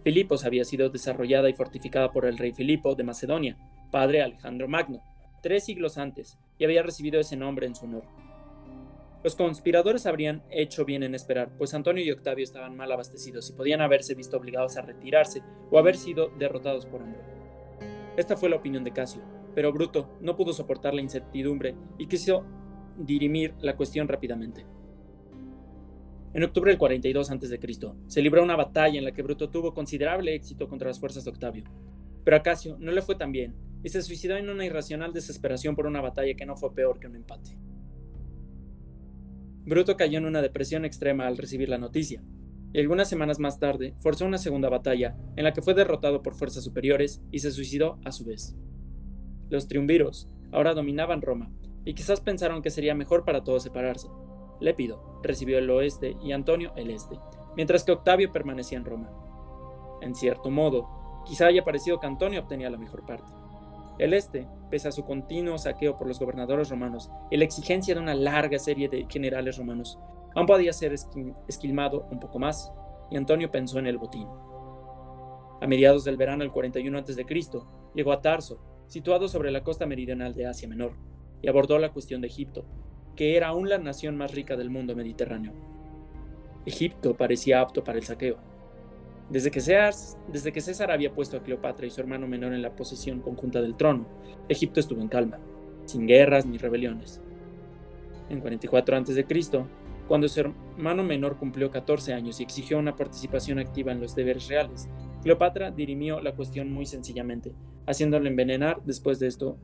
[0.03, 3.57] Filipos había sido desarrollada y fortificada por el rey Filipo de Macedonia,
[3.89, 5.01] padre Alejandro Magno,
[5.41, 8.03] tres siglos antes, y había recibido ese nombre en su honor.
[9.23, 13.53] Los conspiradores habrían hecho bien en esperar, pues Antonio y Octavio estaban mal abastecidos y
[13.53, 15.41] podían haberse visto obligados a retirarse
[15.71, 17.21] o haber sido derrotados por hambre.
[18.17, 19.21] Esta fue la opinión de Casio,
[19.55, 22.45] pero Bruto no pudo soportar la incertidumbre y quiso
[22.97, 24.65] dirimir la cuestión rápidamente.
[26.33, 27.59] En octubre del 42 a.C.,
[28.07, 31.29] se libró una batalla en la que Bruto tuvo considerable éxito contra las fuerzas de
[31.29, 31.63] Octavio.
[32.23, 35.75] Pero a Casio no le fue tan bien y se suicidó en una irracional desesperación
[35.75, 37.57] por una batalla que no fue peor que un empate.
[39.65, 42.23] Bruto cayó en una depresión extrema al recibir la noticia,
[42.73, 46.33] y algunas semanas más tarde forzó una segunda batalla en la que fue derrotado por
[46.33, 48.55] fuerzas superiores y se suicidó a su vez.
[49.49, 51.51] Los triunviros ahora dominaban Roma,
[51.85, 54.07] y quizás pensaron que sería mejor para todos separarse.
[54.59, 57.19] Lépido recibió el oeste y Antonio el este,
[57.55, 59.09] mientras que Octavio permanecía en Roma.
[60.01, 63.31] En cierto modo, quizá haya parecido que Antonio obtenía la mejor parte.
[63.99, 68.01] El este, pese a su continuo saqueo por los gobernadores romanos y la exigencia de
[68.01, 69.99] una larga serie de generales romanos,
[70.35, 70.93] aún podía ser
[71.47, 72.71] esquilmado un poco más,
[73.11, 74.27] y Antonio pensó en el botín.
[75.61, 77.25] A mediados del verano del 41 a.C.,
[77.93, 80.93] llegó a Tarso, situado sobre la costa meridional de Asia Menor,
[81.41, 82.65] y abordó la cuestión de Egipto,
[83.15, 85.53] que era aún la nación más rica del mundo mediterráneo.
[86.65, 88.37] Egipto parecía apto para el saqueo,
[89.29, 89.61] desde que,
[90.31, 93.61] desde que César había puesto a Cleopatra y su hermano menor en la posesión conjunta
[93.61, 94.05] del trono,
[94.49, 95.39] Egipto estuvo en calma,
[95.85, 97.21] sin guerras ni rebeliones.
[98.29, 99.25] En 44 a.C.,
[100.07, 104.47] cuando su hermano menor cumplió 14 años y exigió una participación activa en los deberes
[104.49, 104.89] reales,
[105.23, 107.53] Cleopatra dirimió la cuestión muy sencillamente,
[107.87, 109.57] haciéndole envenenar después de esto,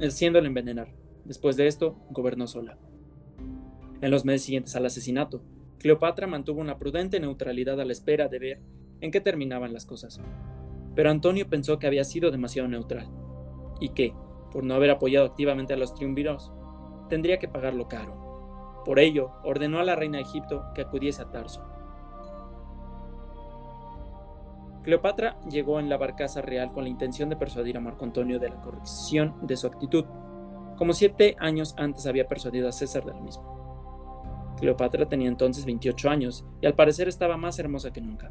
[0.00, 0.88] haciéndole envenenar.
[1.24, 2.78] Después de esto, gobernó sola.
[4.00, 5.42] En los meses siguientes al asesinato,
[5.78, 8.60] Cleopatra mantuvo una prudente neutralidad a la espera de ver
[9.00, 10.20] en qué terminaban las cosas.
[10.94, 13.08] Pero Antonio pensó que había sido demasiado neutral
[13.80, 14.14] y que,
[14.52, 16.52] por no haber apoyado activamente a los triunviros,
[17.08, 18.82] tendría que pagarlo caro.
[18.84, 21.64] Por ello, ordenó a la reina de Egipto que acudiese a Tarso.
[24.82, 28.50] Cleopatra llegó en la barcaza real con la intención de persuadir a Marco Antonio de
[28.50, 30.04] la corrección de su actitud,
[30.76, 34.54] como siete años antes había persuadido a César del mismo.
[34.58, 38.30] Cleopatra tenía entonces 28 años y al parecer estaba más hermosa que nunca.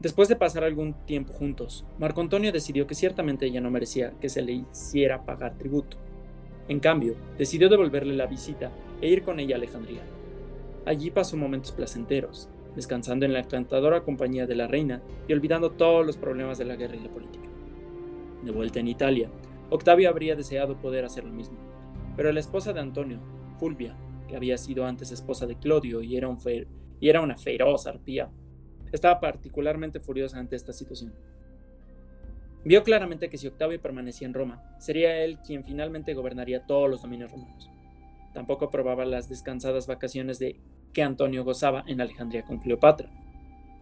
[0.00, 4.28] Después de pasar algún tiempo juntos, Marco Antonio decidió que ciertamente ella no merecía que
[4.28, 5.96] se le hiciera pagar tributo.
[6.68, 10.02] En cambio, decidió devolverle la visita e ir con ella a Alejandría.
[10.86, 16.04] Allí pasó momentos placenteros, descansando en la encantadora compañía de la reina y olvidando todos
[16.04, 17.48] los problemas de la guerra y la política.
[18.42, 19.30] De vuelta en Italia,
[19.72, 21.56] Octavio habría deseado poder hacer lo mismo,
[22.14, 23.20] pero la esposa de Antonio,
[23.58, 23.96] Fulvia,
[24.28, 26.38] que había sido antes esposa de Clodio y era, un
[27.00, 28.28] era una feroz arpía,
[28.92, 31.14] estaba particularmente furiosa ante esta situación.
[32.66, 37.00] Vio claramente que si Octavio permanecía en Roma, sería él quien finalmente gobernaría todos los
[37.00, 37.70] dominios romanos.
[38.34, 40.60] Tampoco aprobaba las descansadas vacaciones de
[40.92, 43.08] que Antonio gozaba en Alejandría con Cleopatra.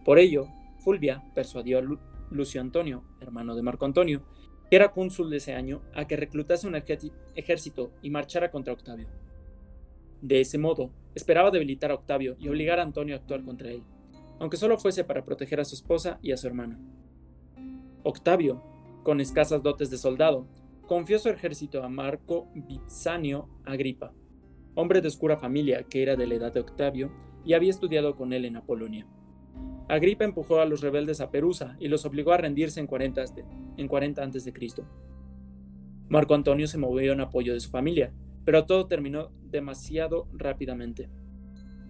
[0.05, 0.47] Por ello,
[0.79, 1.83] Fulvia persuadió a
[2.29, 4.23] Lucio Antonio, hermano de Marco Antonio,
[4.71, 9.07] era cónsul de ese año, a que reclutase un ejército y marchara contra Octavio.
[10.21, 13.83] De ese modo, esperaba debilitar a Octavio y obligar a Antonio a actuar contra él
[14.41, 16.79] aunque solo fuese para proteger a su esposa y a su hermana.
[18.01, 18.63] Octavio,
[19.03, 20.47] con escasas dotes de soldado,
[20.87, 24.15] confió su ejército a Marco Vipsanio Agripa,
[24.73, 27.11] hombre de oscura familia que era de la edad de Octavio
[27.45, 29.05] y había estudiado con él en Apolonia.
[29.87, 33.25] Agripa empujó a los rebeldes a Perusa y los obligó a rendirse en 40,
[33.77, 34.53] en 40 a.C.
[36.07, 38.13] Marco Antonio se movió en apoyo de su familia,
[38.45, 41.09] pero todo terminó demasiado rápidamente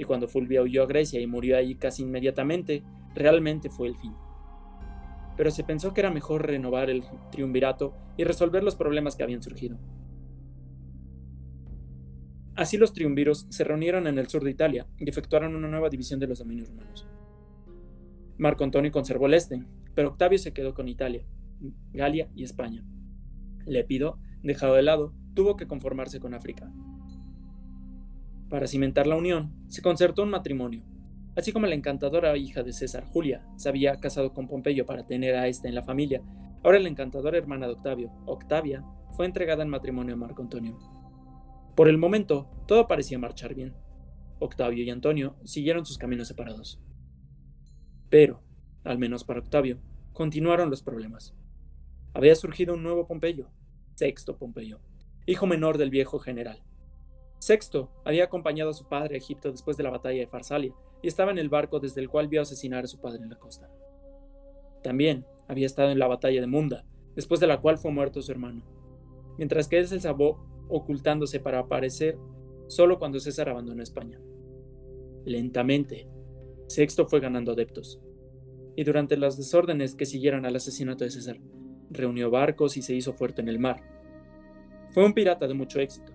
[0.02, 2.84] y cuando Fulvia huyó a Grecia y murió allí casi inmediatamente,
[3.14, 4.16] realmente fue el fin.
[5.38, 9.44] Pero se pensó que era mejor renovar el triunvirato y resolver los problemas que habían
[9.44, 9.78] surgido.
[12.56, 16.20] Así los triunviros se reunieron en el sur de Italia y efectuaron una nueva división
[16.20, 17.08] de los dominios romanos.
[18.42, 19.64] Marco Antonio conservó el este,
[19.94, 21.24] pero Octavio se quedó con Italia,
[21.94, 22.84] Galia y España.
[23.68, 26.72] Lépido, dejado de lado, tuvo que conformarse con África,
[28.50, 30.84] para cimentar la unión, se concertó un matrimonio.
[31.38, 35.36] Así como la encantadora hija de César, Julia, se había casado con Pompeyo para tener
[35.36, 36.24] a ésta en la familia,
[36.64, 40.78] ahora la encantadora hermana de Octavio, Octavia, fue entregada en matrimonio a Marco Antonio.
[41.76, 43.76] Por el momento, todo parecía marchar bien.
[44.40, 46.82] Octavio y Antonio siguieron sus caminos separados.
[48.12, 48.42] Pero,
[48.84, 49.80] al menos para Octavio,
[50.12, 51.34] continuaron los problemas.
[52.14, 53.48] Había surgido un nuevo Pompeyo,
[53.96, 54.82] Sexto Pompeyo,
[55.26, 56.62] hijo menor del viejo general.
[57.40, 61.08] Sexto había acompañado a su padre a Egipto después de la batalla de Farsalia y
[61.08, 63.70] estaba en el barco desde el cual vio asesinar a su padre en la costa.
[64.84, 66.84] También había estado en la batalla de Munda,
[67.16, 68.64] después de la cual fue muerto su hermano,
[69.38, 72.18] mientras que él se salvó ocultándose para aparecer
[72.68, 74.20] solo cuando César abandonó España.
[75.24, 76.10] Lentamente,
[76.72, 78.00] Sexto fue ganando adeptos,
[78.78, 81.38] y durante las desórdenes que siguieron al asesinato de César,
[81.90, 83.84] reunió barcos y se hizo fuerte en el mar.
[84.92, 86.14] Fue un pirata de mucho éxito,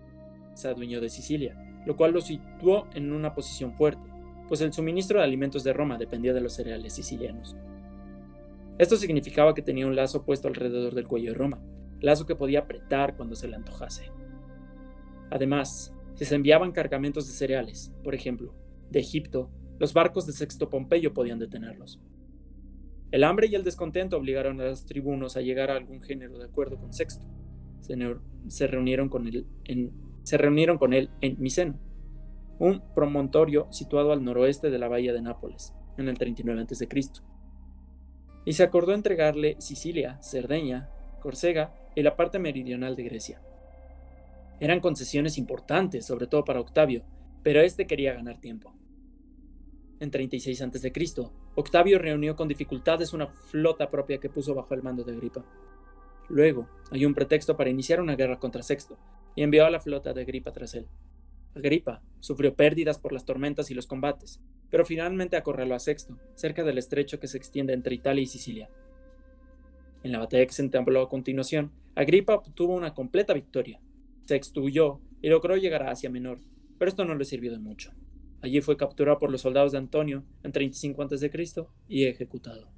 [0.55, 1.55] se adueñó de Sicilia,
[1.85, 4.11] lo cual lo situó en una posición fuerte,
[4.49, 7.55] pues el suministro de alimentos de Roma dependía de los cereales sicilianos.
[8.79, 11.61] Esto significaba que tenía un lazo puesto alrededor del cuello de Roma,
[12.01, 14.11] lazo que podía apretar cuando se le antojase.
[15.31, 18.55] Además, si se enviaban cargamentos de cereales, por ejemplo,
[18.89, 22.01] de Egipto, los barcos de Sexto Pompeyo podían detenerlos.
[23.11, 26.47] El hambre y el descontento obligaron a los tribunos a llegar a algún género de
[26.47, 27.25] acuerdo con Sexto.
[27.81, 29.93] Se, reunieron, con él en,
[30.25, 31.79] se reunieron con él en Miceno,
[32.59, 36.89] un promontorio situado al noroeste de la bahía de Nápoles, en el 39 a.C.
[38.45, 40.89] Y se acordó entregarle Sicilia, Cerdeña,
[41.21, 43.41] Córcega y la parte meridional de Grecia.
[44.59, 47.05] Eran concesiones importantes, sobre todo para Octavio,
[47.43, 48.75] pero éste quería ganar tiempo.
[49.99, 50.93] En 36 a.C.,
[51.55, 55.45] Octavio reunió con dificultades una flota propia que puso bajo el mando de Agripa.
[56.29, 58.99] Luego, hay un pretexto para iniciar una guerra contra Sexto,
[59.35, 60.87] y envió a la flota de Agripa tras él.
[61.55, 64.41] Agripa sufrió pérdidas por las tormentas y los combates,
[64.71, 68.69] pero finalmente acorraló a Sexto, cerca del estrecho que se extiende entre Italia y Sicilia.
[70.03, 73.81] En la batalla que se entabló a continuación, Agripa obtuvo una completa victoria.
[74.27, 76.39] Sexto huyó y logró llegar a Asia Menor,
[76.79, 77.93] pero esto no le sirvió de mucho.
[78.43, 81.31] Allí fue capturado por los soldados de Antonio en 35 a.C.
[81.89, 82.69] y ejecutado.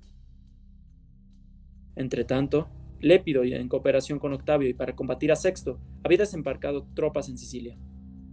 [1.96, 2.68] Entretanto,
[3.00, 7.76] Lépido, en cooperación con Octavio y para combatir a Sexto, había desembarcado tropas en Sicilia.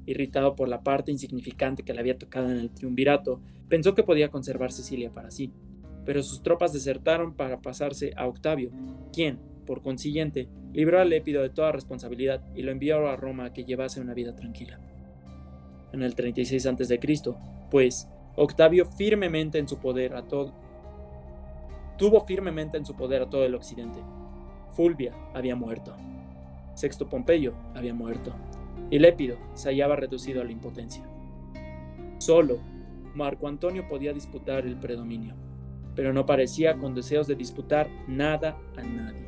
[0.05, 4.29] Irritado por la parte insignificante que le había tocado en el triunvirato, pensó que podía
[4.29, 5.51] conservar Sicilia para sí,
[6.05, 8.71] pero sus tropas desertaron para pasarse a Octavio,
[9.11, 13.53] quien, por consiguiente, libró a Lépido de toda responsabilidad y lo envió a Roma a
[13.53, 14.79] que llevase una vida tranquila
[15.95, 16.99] en el 36 a.C.,
[17.71, 20.53] pues Octavio firmemente en su poder a todo
[21.97, 23.99] tuvo firmemente en su poder a todo el occidente.
[24.71, 25.95] Fulvia había muerto.
[26.75, 28.33] Sexto Pompeyo había muerto.
[28.89, 31.03] Y Lépido se hallaba reducido a la impotencia.
[32.17, 32.59] Solo
[33.13, 35.35] Marco Antonio podía disputar el predominio,
[35.95, 39.25] pero no parecía con deseos de disputar nada a nadie.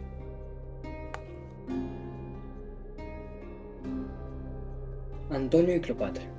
[5.30, 6.37] Antonio y Cleopatra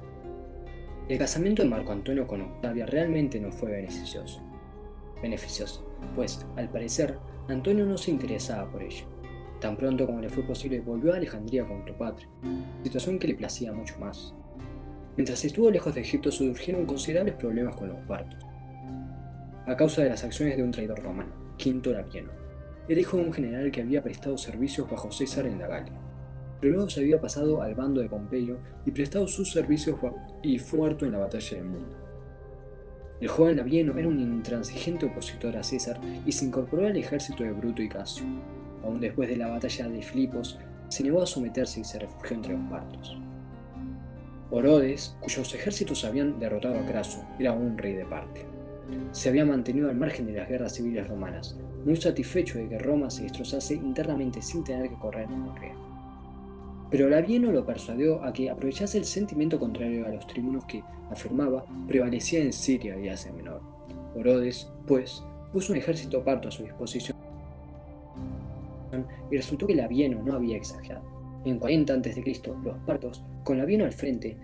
[1.09, 4.43] el casamiento de Marco Antonio con Octavia realmente no fue beneficioso.
[5.23, 9.07] Beneficioso, pues, al parecer, Antonio no se interesaba por ello.
[9.59, 12.29] Tan pronto como le fue posible, volvió a Alejandría con Cleopatra,
[12.83, 14.35] situación que le placía mucho más.
[15.17, 18.45] Mientras estuvo lejos de Egipto surgieron considerables problemas con los partos,
[19.67, 22.33] a causa de las acciones de un traidor romano, Quinto Lapieno,
[22.87, 26.08] el hijo de un general que había prestado servicios bajo César en la Galia
[26.61, 29.97] pero luego se había pasado al bando de Pompeyo y prestado sus servicios
[30.43, 31.97] y fue en la batalla del mundo.
[33.21, 37.51] El joven Labieno era un intransigente opositor a César y se incorporó al ejército de
[37.51, 38.25] Bruto y Casio.
[38.85, 42.55] Aún después de la batalla de Filipos, se negó a someterse y se refugió entre
[42.55, 43.19] los partos.
[44.51, 48.47] Orodes, cuyos ejércitos habían derrotado a Craso, era un rey de parte.
[49.13, 53.11] Se había mantenido al margen de las guerras civiles romanas, muy satisfecho de que Roma
[53.11, 55.88] se destrozase internamente sin tener que correr ningún riesgo.
[56.91, 61.65] Pero Labieno lo persuadió a que aprovechase el sentimiento contrario a los tribunos que, afirmaba,
[61.87, 63.61] prevalecía en Siria y Asia Menor.
[64.15, 65.23] Orodes, pues,
[65.53, 67.17] puso un ejército parto a su disposición
[69.31, 71.05] y resultó que Labieno no había exagerado.
[71.45, 74.37] En 40 a.C., los partos, con Labieno al frente,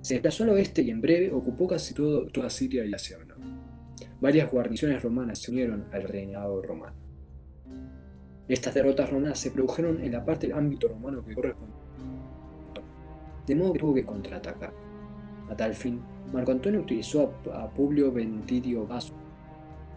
[0.00, 3.38] se desplazó al oeste y en breve ocupó casi toda Siria y Asia Menor.
[4.20, 7.01] Varias guarniciones romanas se unieron al reinado romano.
[8.52, 11.72] Estas derrotas romanas se produjeron en la parte del ámbito romano que corresponde,
[13.46, 14.74] de modo que tuvo que contraatacar.
[15.48, 16.02] A tal fin,
[16.34, 19.14] Marco Antonio utilizó a, Publio Ventidio Vaso.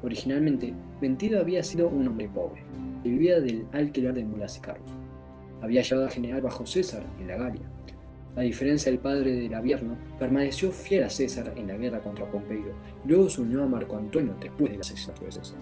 [0.02, 2.64] Originalmente, Ventidio había sido un hombre pobre,
[3.04, 4.90] que vivía del alquiler de mulas y carros.
[5.62, 7.70] Había llegado a general bajo César en la Galia.
[8.38, 12.72] A diferencia del padre del Avierno, permaneció fiel a César en la guerra contra Pompeyo
[13.04, 15.58] y luego se unió a Marco Antonio después del asesinato de César.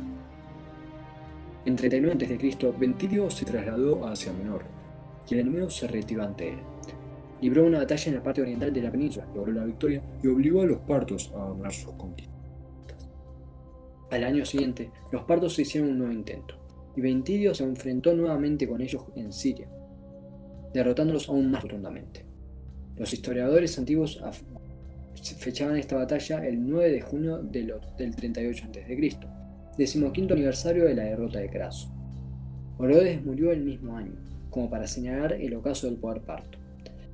[1.66, 4.66] En 39 a.C., Ventidio se trasladó a Asia Menor,
[5.30, 6.60] y el enemigo se retiró ante él.
[7.42, 10.62] Libró una batalla en la parte oriental de la península, logró la victoria y obligó
[10.62, 12.36] a los partos a abandonar sus conquistas.
[14.12, 16.56] Al año siguiente, los partos hicieron un nuevo intento,
[16.96, 19.70] y Ventidio se enfrentó nuevamente con ellos en Siria,
[20.74, 22.26] derrotándolos aún más rotundamente.
[22.98, 24.22] Los historiadores antiguos
[25.38, 27.74] fechaban esta batalla el 9 de junio del
[28.16, 29.33] 38 a.C.,
[29.78, 31.92] decimoquinto aniversario de la derrota de Craso.
[32.78, 34.16] Orodes murió el mismo año,
[34.50, 36.58] como para señalar el ocaso del poder parto.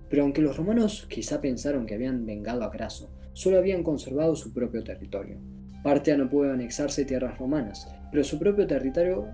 [0.10, 4.54] Pero aunque los romanos quizá pensaron que habían vengado a Craso, solo habían conservado su
[4.54, 5.38] propio territorio.
[5.84, 9.28] Partia no pudo anexarse tierras romanas, pero su propio territorio,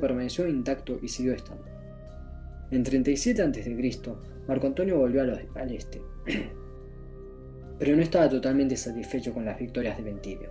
[0.00, 1.64] permaneció intacto y siguió estando.
[2.70, 4.00] En 37 a.C.,
[4.46, 6.02] Marco Antonio volvió al este,
[7.78, 10.50] pero no estaba totalmente satisfecho con las victorias de Ventidio.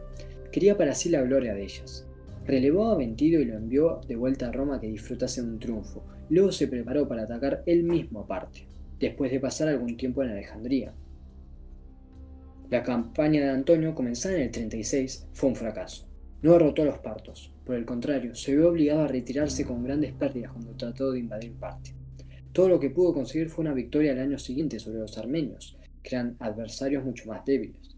[0.54, 2.06] Quería para sí la gloria de ellas.
[2.46, 6.06] Relevó a Ventidio y lo envió de vuelta a Roma que disfrutase de un triunfo.
[6.30, 8.68] Luego se preparó para atacar él mismo a Partia,
[9.00, 10.94] después de pasar algún tiempo en Alejandría.
[12.70, 16.08] La campaña de Antonio, comenzada en el 36, fue un fracaso.
[16.44, 20.14] No derrotó a los partos, por el contrario, se vio obligado a retirarse con grandes
[20.14, 21.96] pérdidas cuando trató de invadir Partia.
[22.52, 26.16] Todo lo que pudo conseguir fue una victoria al año siguiente sobre los armenios, que
[26.16, 27.93] eran adversarios mucho más débiles.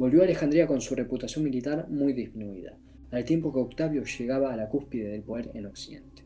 [0.00, 2.74] Volvió a Alejandría con su reputación militar muy disminuida,
[3.10, 6.24] al tiempo que Octavio llegaba a la cúspide del poder en Occidente.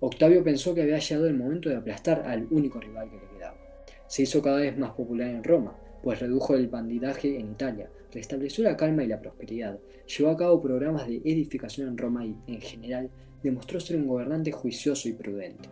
[0.00, 3.58] Octavio pensó que había llegado el momento de aplastar al único rival que le quedaba.
[4.06, 8.64] Se hizo cada vez más popular en Roma, pues redujo el bandidaje en Italia, restableció
[8.64, 12.62] la calma y la prosperidad, llevó a cabo programas de edificación en Roma y, en
[12.62, 13.10] general,
[13.42, 15.68] demostró ser un gobernante juicioso y prudente.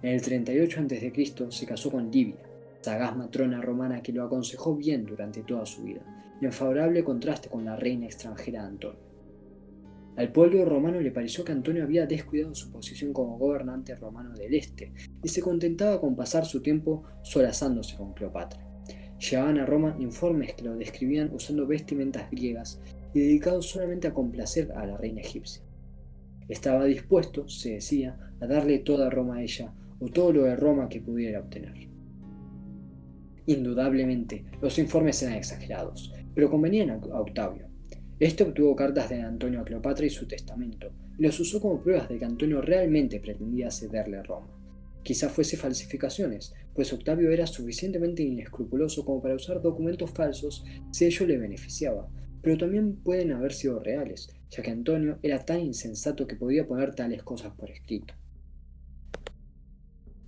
[0.00, 1.12] En el 38 a.C.
[1.50, 2.36] se casó con Livia,
[2.82, 7.64] sagaz matrona romana que lo aconsejó bien durante toda su vida, en favorable contraste con
[7.64, 9.06] la reina extranjera Antonio.
[10.16, 14.54] Al pueblo romano le pareció que Antonio había descuidado su posición como gobernante romano del
[14.54, 18.66] este y se contentaba con pasar su tiempo solazándose con Cleopatra.
[19.18, 22.80] Llevaban a Roma informes que lo describían usando vestimentas griegas
[23.12, 25.62] y dedicados solamente a complacer a la reina egipcia.
[26.48, 30.88] Estaba dispuesto, se decía, a darle toda Roma a ella o todo lo de Roma
[30.88, 31.88] que pudiera obtener.
[33.46, 37.66] Indudablemente, los informes eran exagerados, pero convenían a Octavio.
[38.20, 42.10] Este obtuvo cartas de Antonio a Cleopatra y su testamento, y los usó como pruebas
[42.10, 44.54] de que Antonio realmente pretendía cederle Roma.
[45.02, 50.62] Quizá fuese falsificaciones, pues Octavio era suficientemente inescrupuloso como para usar documentos falsos
[50.92, 52.06] si ello le beneficiaba,
[52.42, 56.94] pero también pueden haber sido reales, ya que Antonio era tan insensato que podía poner
[56.94, 58.12] tales cosas por escrito.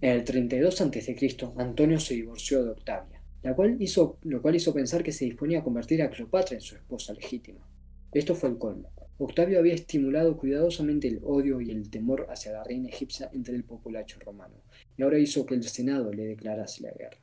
[0.00, 3.17] En el 32 a.C., Antonio se divorció de Octavia,
[3.54, 6.74] cual hizo, lo cual hizo pensar que se disponía a convertir a Cleopatra en su
[6.74, 7.66] esposa legítima.
[8.12, 8.90] Esto fue el colmo.
[9.18, 13.64] Octavio había estimulado cuidadosamente el odio y el temor hacia la reina egipcia entre el
[13.64, 14.62] populacho romano,
[14.96, 17.18] y ahora hizo que el Senado le declarase la guerra.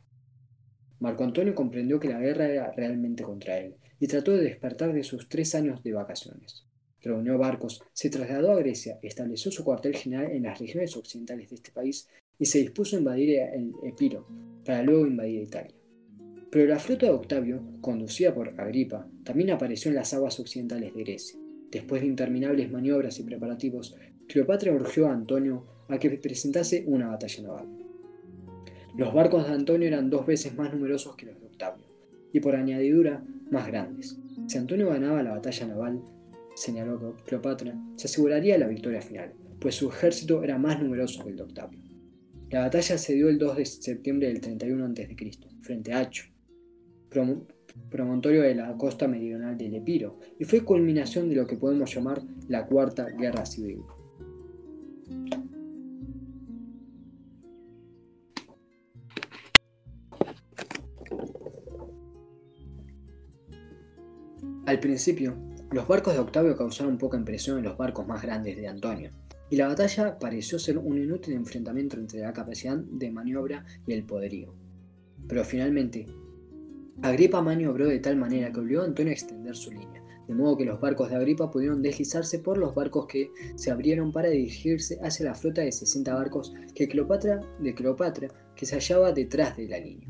[1.00, 5.04] Marco Antonio comprendió que la guerra era realmente contra él, y trató de despertar de
[5.04, 6.66] sus tres años de vacaciones.
[7.02, 11.56] Reunió barcos, se trasladó a Grecia, estableció su cuartel general en las regiones occidentales de
[11.56, 14.28] este país y se dispuso a invadir el Epiro,
[14.66, 15.76] para luego invadir Italia.
[16.56, 21.04] Pero la flota de Octavio, conducida por Agripa, también apareció en las aguas occidentales de
[21.04, 21.38] Grecia.
[21.70, 23.98] Después de interminables maniobras y preparativos,
[24.30, 27.68] Cleopatra urgió a Antonio a que presentase una batalla naval.
[28.96, 31.84] Los barcos de Antonio eran dos veces más numerosos que los de Octavio,
[32.32, 34.18] y por añadidura más grandes.
[34.48, 36.02] Si Antonio ganaba la batalla naval,
[36.56, 41.36] señaló Cleopatra, se aseguraría la victoria final, pues su ejército era más numeroso que el
[41.36, 41.82] de Octavio.
[42.50, 45.18] La batalla se dio el 2 de septiembre del 31 a.C.,
[45.60, 46.34] frente a Acho,
[47.90, 52.22] promontorio de la costa meridional del Epiro, y fue culminación de lo que podemos llamar
[52.48, 53.82] la Cuarta Guerra Civil.
[64.66, 65.36] Al principio,
[65.72, 69.12] los barcos de Octavio causaron poca impresión en los barcos más grandes de Antonio,
[69.50, 74.04] y la batalla pareció ser un inútil enfrentamiento entre la capacidad de maniobra y el
[74.04, 74.56] poderío.
[75.28, 76.08] Pero finalmente,
[77.02, 80.58] Agripa maniobró de tal manera que obligó a Antonio a extender su línea, de modo
[80.58, 84.98] que los barcos de Agripa pudieron deslizarse por los barcos que se abrieron para dirigirse
[85.04, 89.68] hacia la flota de 60 barcos que Cleopatra, de Cleopatra que se hallaba detrás de
[89.68, 90.08] la línea.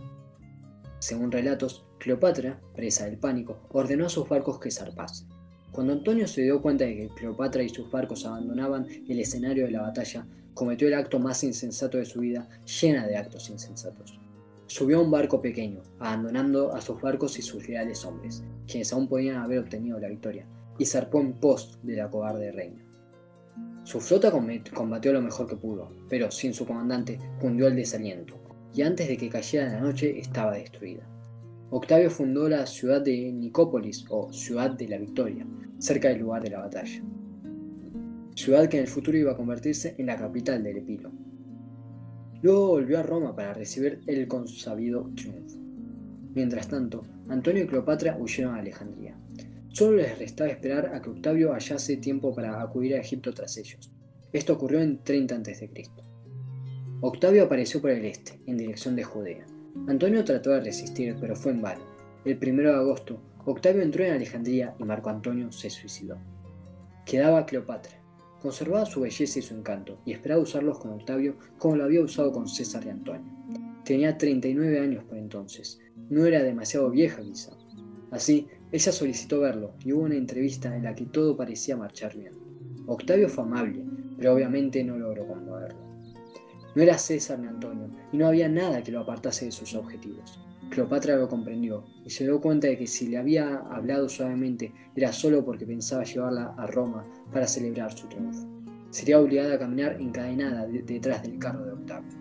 [0.99, 5.27] Según relatos, Cleopatra, presa del pánico, ordenó a sus barcos que zarpasen.
[5.71, 9.71] Cuando Antonio se dio cuenta de que Cleopatra y sus barcos abandonaban el escenario de
[9.71, 12.47] la batalla, cometió el acto más insensato de su vida,
[12.81, 14.19] llena de actos insensatos.
[14.67, 19.07] Subió a un barco pequeño, abandonando a sus barcos y sus leales hombres, quienes aún
[19.07, 20.47] podían haber obtenido la victoria,
[20.79, 22.83] y zarpó en pos de la cobarde reina.
[23.83, 24.31] Su flota
[24.73, 28.35] combatió lo mejor que pudo, pero sin su comandante cundió el desaliento,
[28.73, 31.07] y antes de que cayera la noche estaba destruida.
[31.69, 35.45] Octavio fundó la ciudad de Nicópolis o Ciudad de la Victoria,
[35.77, 37.03] cerca del lugar de la batalla.
[38.35, 41.11] Ciudad que en el futuro iba a convertirse en la capital del Epiro.
[42.45, 45.57] Luego volvió a Roma para recibir el consabido triunfo.
[46.35, 49.17] Mientras tanto, Antonio y Cleopatra huyeron a Alejandría.
[49.69, 53.91] Solo les restaba esperar a que Octavio hallase tiempo para acudir a Egipto tras ellos.
[54.31, 55.71] Esto ocurrió en 30 a.C.
[57.01, 59.47] Octavio apareció por el este, en dirección de Judea.
[59.87, 61.83] Antonio trató de resistir, pero fue en vano.
[62.25, 66.19] El 1 de agosto, Octavio entró en Alejandría y Marco Antonio se suicidó.
[67.07, 68.04] Quedaba Cleopatra.
[68.45, 72.31] Conservaba su belleza y su encanto, y esperaba usarlos con Octavio como lo había usado
[72.31, 73.25] con César y Antonio.
[73.83, 75.79] Tenía 39 años por entonces.
[76.11, 77.53] No era demasiado vieja quizá.
[78.11, 82.33] Así, ella solicitó verlo y hubo una entrevista en la que todo parecía marchar bien.
[82.85, 83.83] Octavio fue amable,
[84.15, 85.79] pero obviamente no logró conmoverlo.
[86.75, 90.39] No era César ni Antonio, y no había nada que lo apartase de sus objetivos.
[90.69, 95.13] Cleopatra lo comprendió y se dio cuenta de que si le había hablado suavemente era
[95.13, 98.47] solo porque pensaba llevarla a Roma para celebrar su triunfo.
[98.89, 102.11] Sería obligada a caminar encadenada detrás del carro de Octavio.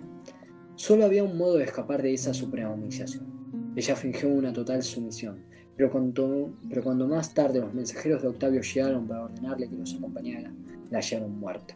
[0.77, 3.73] Solo había un modo de escapar de esa suprema humillación.
[3.77, 5.39] Ella fingió una total sumisión,
[5.77, 9.95] pero cuando, pero cuando más tarde los mensajeros de Octavio llegaron para ordenarle que los
[9.95, 10.53] acompañara,
[10.91, 11.75] la hallaron muerta.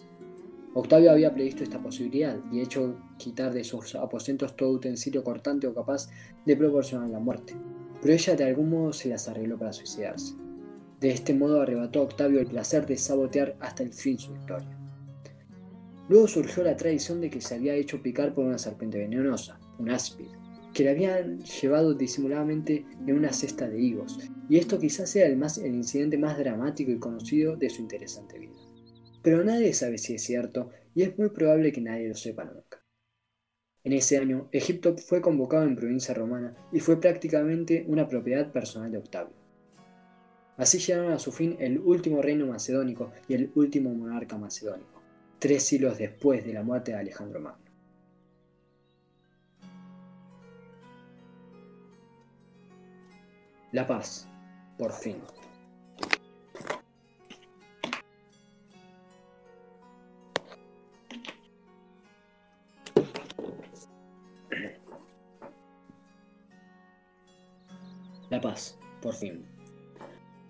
[0.78, 5.74] Octavio había previsto esta posibilidad y hecho quitar de sus aposentos todo utensilio cortante o
[5.74, 6.08] capaz
[6.46, 7.56] de proporcionar la muerte,
[8.00, 10.36] pero ella de algún modo se las arregló para suicidarse.
[11.00, 14.78] De este modo arrebató a Octavio el placer de sabotear hasta el fin su victoria.
[16.08, 19.90] Luego surgió la tradición de que se había hecho picar por una serpiente venenosa, un
[19.90, 20.28] áspid,
[20.72, 25.42] que le habían llevado disimuladamente en una cesta de higos, y esto quizás sea el,
[25.42, 28.67] el incidente más dramático y conocido de su interesante vida
[29.22, 32.82] pero nadie sabe si es cierto y es muy probable que nadie lo sepa nunca.
[33.84, 38.90] En ese año, Egipto fue convocado en provincia romana y fue prácticamente una propiedad personal
[38.90, 39.34] de Octavio.
[40.56, 45.00] Así llegaron a su fin el último reino macedónico y el último monarca macedónico,
[45.38, 47.64] tres siglos después de la muerte de Alejandro Magno.
[53.70, 54.28] La paz,
[54.76, 55.16] por fin.
[68.30, 69.44] La paz, por fin.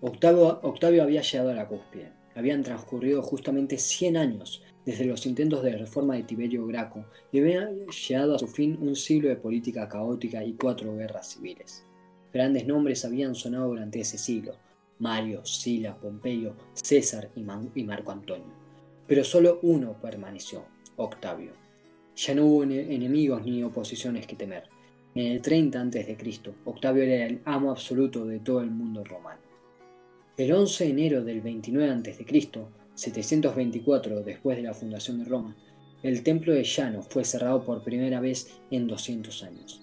[0.01, 2.11] Octavio, Octavio había llegado a la cúspide.
[2.35, 7.69] Habían transcurrido justamente 100 años desde los intentos de reforma de Tiberio Graco y había
[7.69, 11.85] llegado a su fin un siglo de política caótica y cuatro guerras civiles.
[12.33, 14.55] Grandes nombres habían sonado durante ese siglo,
[14.99, 17.45] Mario, Sila, Pompeyo, César y,
[17.75, 18.53] y Marco Antonio.
[19.07, 20.63] Pero solo uno permaneció,
[20.97, 21.53] Octavio.
[22.15, 24.63] Ya no hubo enemigos ni oposiciones que temer.
[25.15, 26.17] En el 30 a.C.,
[26.65, 29.41] Octavio era el amo absoluto de todo el mundo romano.
[30.37, 32.25] El 11 de enero del 29 a.C.,
[32.93, 35.55] 724 después de la fundación de Roma,
[36.03, 39.81] el templo de Llano fue cerrado por primera vez en 200 años.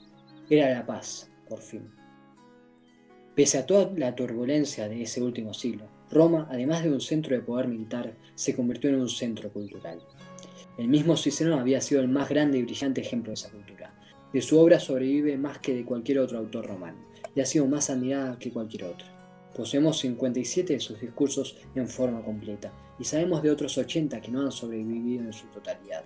[0.48, 1.90] Era la paz, por fin.
[3.34, 7.42] Pese a toda la turbulencia de ese último siglo, Roma, además de un centro de
[7.42, 9.98] poder militar, se convirtió en un centro cultural.
[10.78, 13.92] El mismo Cicerón había sido el más grande y brillante ejemplo de esa cultura.
[14.36, 16.98] De su obra sobrevive más que de cualquier otro autor romano,
[17.34, 19.06] y ha sido más admirada que cualquier otra.
[19.56, 24.42] Poseemos 57 de sus discursos en forma completa, y sabemos de otros 80 que no
[24.42, 26.04] han sobrevivido en su totalidad.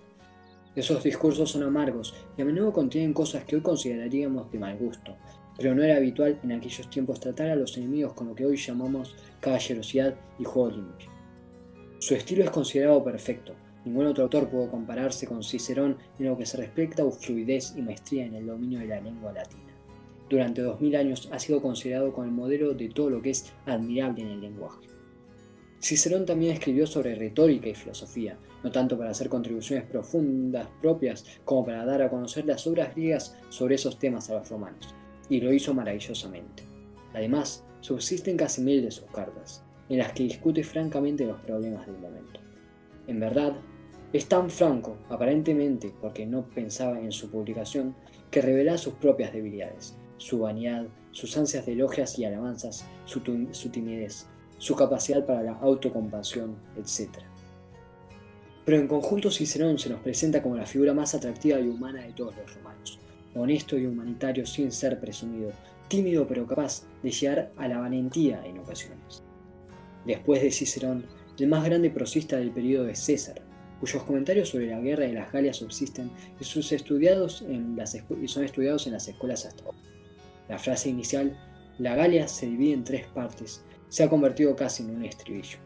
[0.77, 5.17] Esos discursos son amargos y a menudo contienen cosas que hoy consideraríamos de mal gusto,
[5.57, 8.57] pero no era habitual en aquellos tiempos tratar a los enemigos con lo que hoy
[8.57, 11.11] llamamos caballerosidad y juego limpio.
[11.99, 16.47] Su estilo es considerado perfecto, Ningún otro autor pudo compararse con Cicerón en lo que
[16.47, 19.73] se respecta a fluidez y maestría en el dominio de la lengua latina.
[20.29, 23.53] Durante dos mil años ha sido considerado como el modelo de todo lo que es
[23.67, 24.87] admirable en el lenguaje.
[25.81, 31.65] Cicerón también escribió sobre retórica y filosofía, no tanto para hacer contribuciones profundas propias como
[31.65, 34.95] para dar a conocer las obras griegas sobre esos temas a los romanos,
[35.31, 36.65] y lo hizo maravillosamente.
[37.15, 41.99] Además, subsisten casi mil de sus cartas, en las que discute francamente los problemas del
[41.99, 42.41] momento.
[43.07, 43.55] En verdad,
[44.13, 47.95] es tan franco, aparentemente porque no pensaba en su publicación,
[48.31, 54.27] que revela sus propias debilidades, su vanidad, sus ansias de elogias y alabanzas, su, timidez,
[54.59, 57.09] su capacidad para la autocompasión, etc.
[58.65, 62.13] Pero en conjunto Cicerón se nos presenta como la figura más atractiva y humana de
[62.13, 62.99] todos los romanos,
[63.35, 65.53] honesto y humanitario sin ser presumido,
[65.89, 69.23] tímido pero capaz de llegar a la valentía en ocasiones.
[70.05, 71.05] Después de Cicerón,
[71.39, 73.50] el más grande prosista del periodo es César,
[73.81, 79.47] cuyos comentarios sobre la guerra de las Galias subsisten y, son estudiados en las escuelas
[79.47, 79.77] hasta hoy.
[80.49, 81.37] La frase inicial,
[81.79, 85.59] la Galia se divide en tres partes, se ha convertido casi en un estribillo.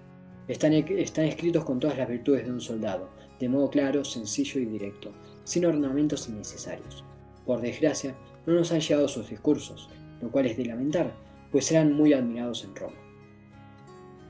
[0.46, 3.10] Están, están escritos con todas las virtudes de un soldado,
[3.40, 5.12] de modo claro, sencillo y directo,
[5.42, 7.04] sin ornamentos innecesarios.
[7.44, 8.14] Por desgracia,
[8.46, 11.14] no nos han llegado sus discursos, lo cual es de lamentar,
[11.50, 12.96] pues eran muy admirados en Roma.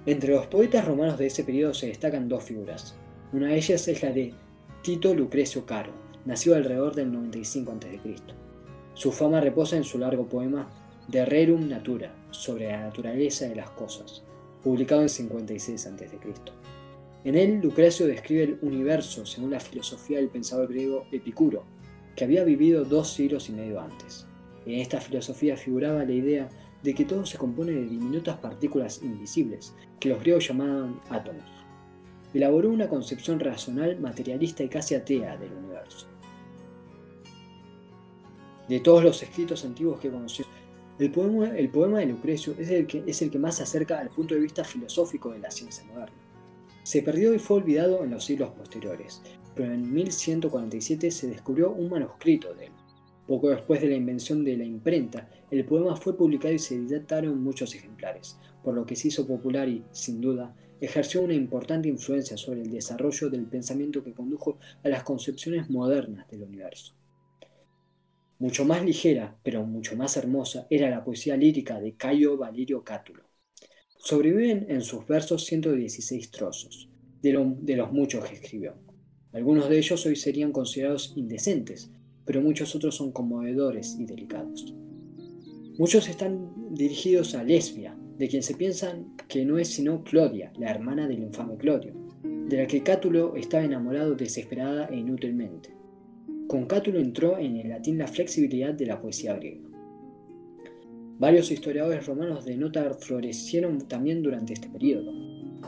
[0.07, 2.95] Entre los poetas romanos de ese periodo se destacan dos figuras.
[3.35, 4.33] Una de ellas es la de
[4.81, 5.91] Tito Lucrecio Caro,
[6.25, 8.15] nacido alrededor del 95 a.C.
[8.95, 10.71] Su fama reposa en su largo poema
[11.09, 14.23] De Rerum Natura, sobre la naturaleza de las cosas,
[14.63, 16.11] publicado en 56 a.C.
[17.25, 21.65] En él, Lucrecio describe el universo según la filosofía del pensador griego Epicuro,
[22.15, 24.29] que había vivido dos siglos y medio antes.
[24.65, 26.49] En esta filosofía figuraba la idea
[26.85, 31.64] de que todo se compone de diminutas partículas invisibles, que los griegos llamaban átomos.
[32.35, 36.09] Elaboró una concepción racional, materialista y casi atea del universo.
[38.69, 40.45] De todos los escritos antiguos que conoció,
[40.99, 43.99] el poema, el poema de Lucrecio es el, que, es el que más se acerca
[43.99, 46.17] al punto de vista filosófico de la ciencia moderna.
[46.83, 49.23] Se perdió y fue olvidado en los siglos posteriores,
[49.55, 52.73] pero en 1147 se descubrió un manuscrito de él.
[53.27, 57.43] Poco después de la invención de la imprenta, el poema fue publicado y se editaron
[57.43, 62.37] muchos ejemplares, por lo que se hizo popular y, sin duda, ejerció una importante influencia
[62.37, 66.95] sobre el desarrollo del pensamiento que condujo a las concepciones modernas del universo.
[68.39, 73.23] Mucho más ligera, pero mucho más hermosa, era la poesía lírica de Cayo Valerio Cátulo.
[73.97, 76.91] Sobreviven en sus versos 116 trozos,
[77.23, 78.75] de, los muchos que escribió.
[79.33, 81.91] Algunos de ellos hoy serían considerados indecentes,
[82.27, 84.75] pero muchos otros son conmovedores y delicados.
[85.79, 88.97] Muchos están dirigidos a Lesbia, de quien se piensa
[89.29, 91.93] que no es sino Clodia, la hermana del infame Clodio,
[92.23, 95.71] de la que Cátulo estaba enamorado desesperada e inútilmente.
[96.47, 99.69] Con Cátulo entró en el latín la flexibilidad de la poesía griega.
[101.19, 105.11] Varios historiadores romanos de nota florecieron también durante este periodo.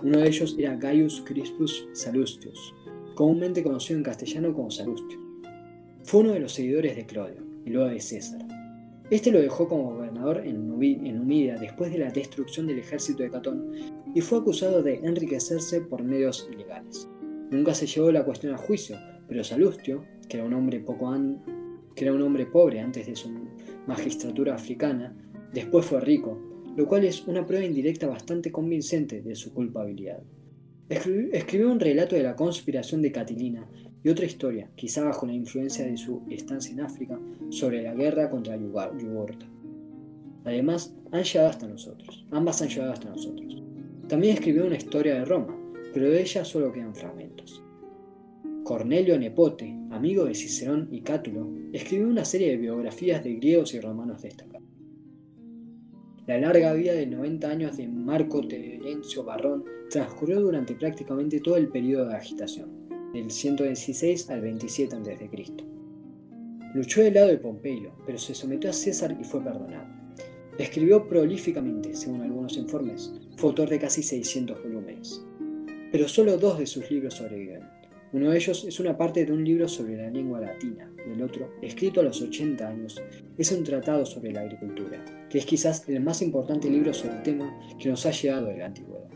[0.02, 2.74] Uno de ellos era Gaius Crispus Salustius,
[3.14, 5.18] comúnmente conocido en castellano como Salustio.
[6.02, 8.55] Fue uno de los seguidores de Clodio y luego de César.
[9.10, 13.70] Este lo dejó como gobernador en Numidia después de la destrucción del ejército de Catón
[14.14, 17.08] y fue acusado de enriquecerse por medios ilegales.
[17.50, 20.84] Nunca se llevó la cuestión a juicio, pero Salustio, que era un hombre,
[21.94, 23.30] que era un hombre pobre antes de su
[23.86, 25.14] magistratura africana,
[25.56, 26.38] Después fue rico,
[26.76, 30.22] lo cual es una prueba indirecta bastante convincente de su culpabilidad.
[30.88, 33.66] Escribió un relato de la conspiración de Catilina
[34.06, 37.18] y otra historia, quizá bajo la influencia de su estancia en África,
[37.50, 39.44] sobre la guerra contra Yugurta.
[40.44, 42.24] Además, han llegado hasta nosotros.
[42.30, 43.64] Ambas han llegado hasta nosotros.
[44.06, 45.58] También escribió una historia de Roma,
[45.92, 47.60] pero de ella solo quedan fragmentos.
[48.62, 53.80] Cornelio Nepote, amigo de Cicerón y Cátulo, escribió una serie de biografías de griegos y
[53.80, 54.68] romanos destacados.
[56.28, 61.66] La larga vida de 90 años de Marco Terencio Barrón transcurrió durante prácticamente todo el
[61.70, 62.75] periodo de agitación,
[63.12, 65.30] del 116 al 27 a.C.
[66.74, 69.86] Luchó del lado de Pompeyo, pero se sometió a César y fue perdonado.
[70.58, 75.22] Escribió prolíficamente, según algunos informes, fue autor de casi 600 volúmenes.
[75.92, 77.62] Pero solo dos de sus libros sobreviven.
[78.12, 81.22] Uno de ellos es una parte de un libro sobre la lengua latina, y el
[81.22, 83.02] otro, escrito a los 80 años,
[83.36, 87.22] es un tratado sobre la agricultura, que es quizás el más importante libro sobre el
[87.22, 89.08] tema que nos ha llegado de la antigüedad.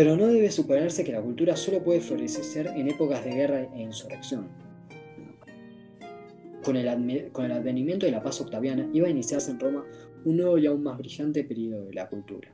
[0.00, 3.82] Pero no debe suponerse que la cultura solo puede florecer en épocas de guerra e
[3.82, 4.48] insurrección.
[6.62, 9.84] Con el, advenimiento de la paz octaviana iba a iniciarse en Roma
[10.24, 12.50] un nuevo y aún más brillante periodo de la cultura.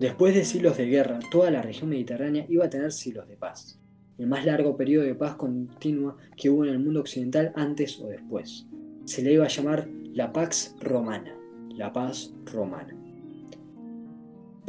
[0.00, 3.78] Después de siglos de guerra, toda la región mediterránea iba a tener siglos de paz,
[4.16, 8.06] el más largo periodo de paz continua que hubo en el mundo occidental antes o
[8.08, 8.66] después.
[9.04, 11.36] Se le iba a llamar la Pax Romana,
[11.76, 12.97] la paz romana.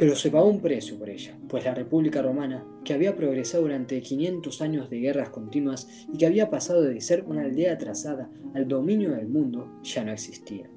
[0.00, 4.00] Pero se pagó un precio por ella, pues la República Romana, que había progresado durante
[4.00, 8.66] 500 años de guerras continuas y que había pasado de ser una aldea atrasada al
[8.66, 10.70] dominio del mundo, ya no existía.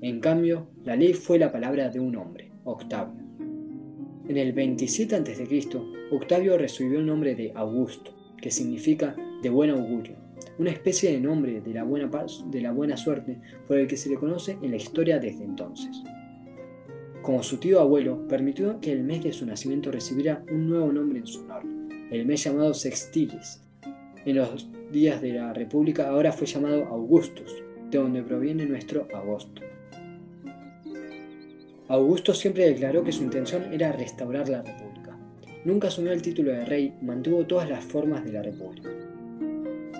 [0.00, 3.22] En cambio, la ley fue la palabra de un hombre, Octavio
[4.28, 5.68] en el 27 a.C.,
[6.10, 10.16] Octavio recibió el nombre de Augusto, que significa de buen augurio,
[10.58, 13.96] una especie de nombre de la buena, paz, de la buena suerte por el que
[13.96, 16.02] se le conoce en la historia desde entonces.
[17.22, 21.20] Como su tío abuelo, permitió que el mes de su nacimiento recibiera un nuevo nombre
[21.20, 21.62] en su honor,
[22.10, 23.62] el mes llamado Sextilis.
[24.26, 29.62] En los días de la República ahora fue llamado Augustus, de donde proviene nuestro agosto.
[31.86, 35.16] Augusto siempre declaró que su intención era restaurar la república.
[35.64, 38.90] Nunca asumió el título de rey, mantuvo todas las formas de la república.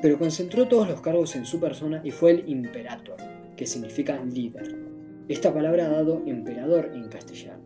[0.02, 3.16] Pero concentró todos los cargos en su persona y fue el imperator,
[3.56, 4.91] que significa líder.
[5.28, 7.62] Esta palabra ha dado emperador en castellano.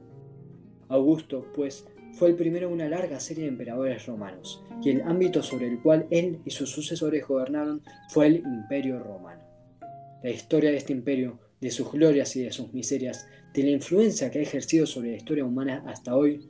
[0.89, 5.43] Augusto, pues, fue el primero de una larga serie de emperadores romanos, y el ámbito
[5.43, 9.43] sobre el cual él y sus sucesores gobernaron fue el imperio romano.
[10.23, 14.31] La historia de este imperio, de sus glorias y de sus miserias, de la influencia
[14.31, 16.47] que ha ejercido sobre la historia humana hasta hoy,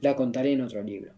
[0.00, 1.12] la contaré en otro libro.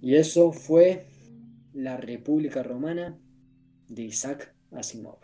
[0.00, 1.06] Y eso fue
[1.72, 3.18] La República Romana
[3.88, 5.23] de Isaac Asimov.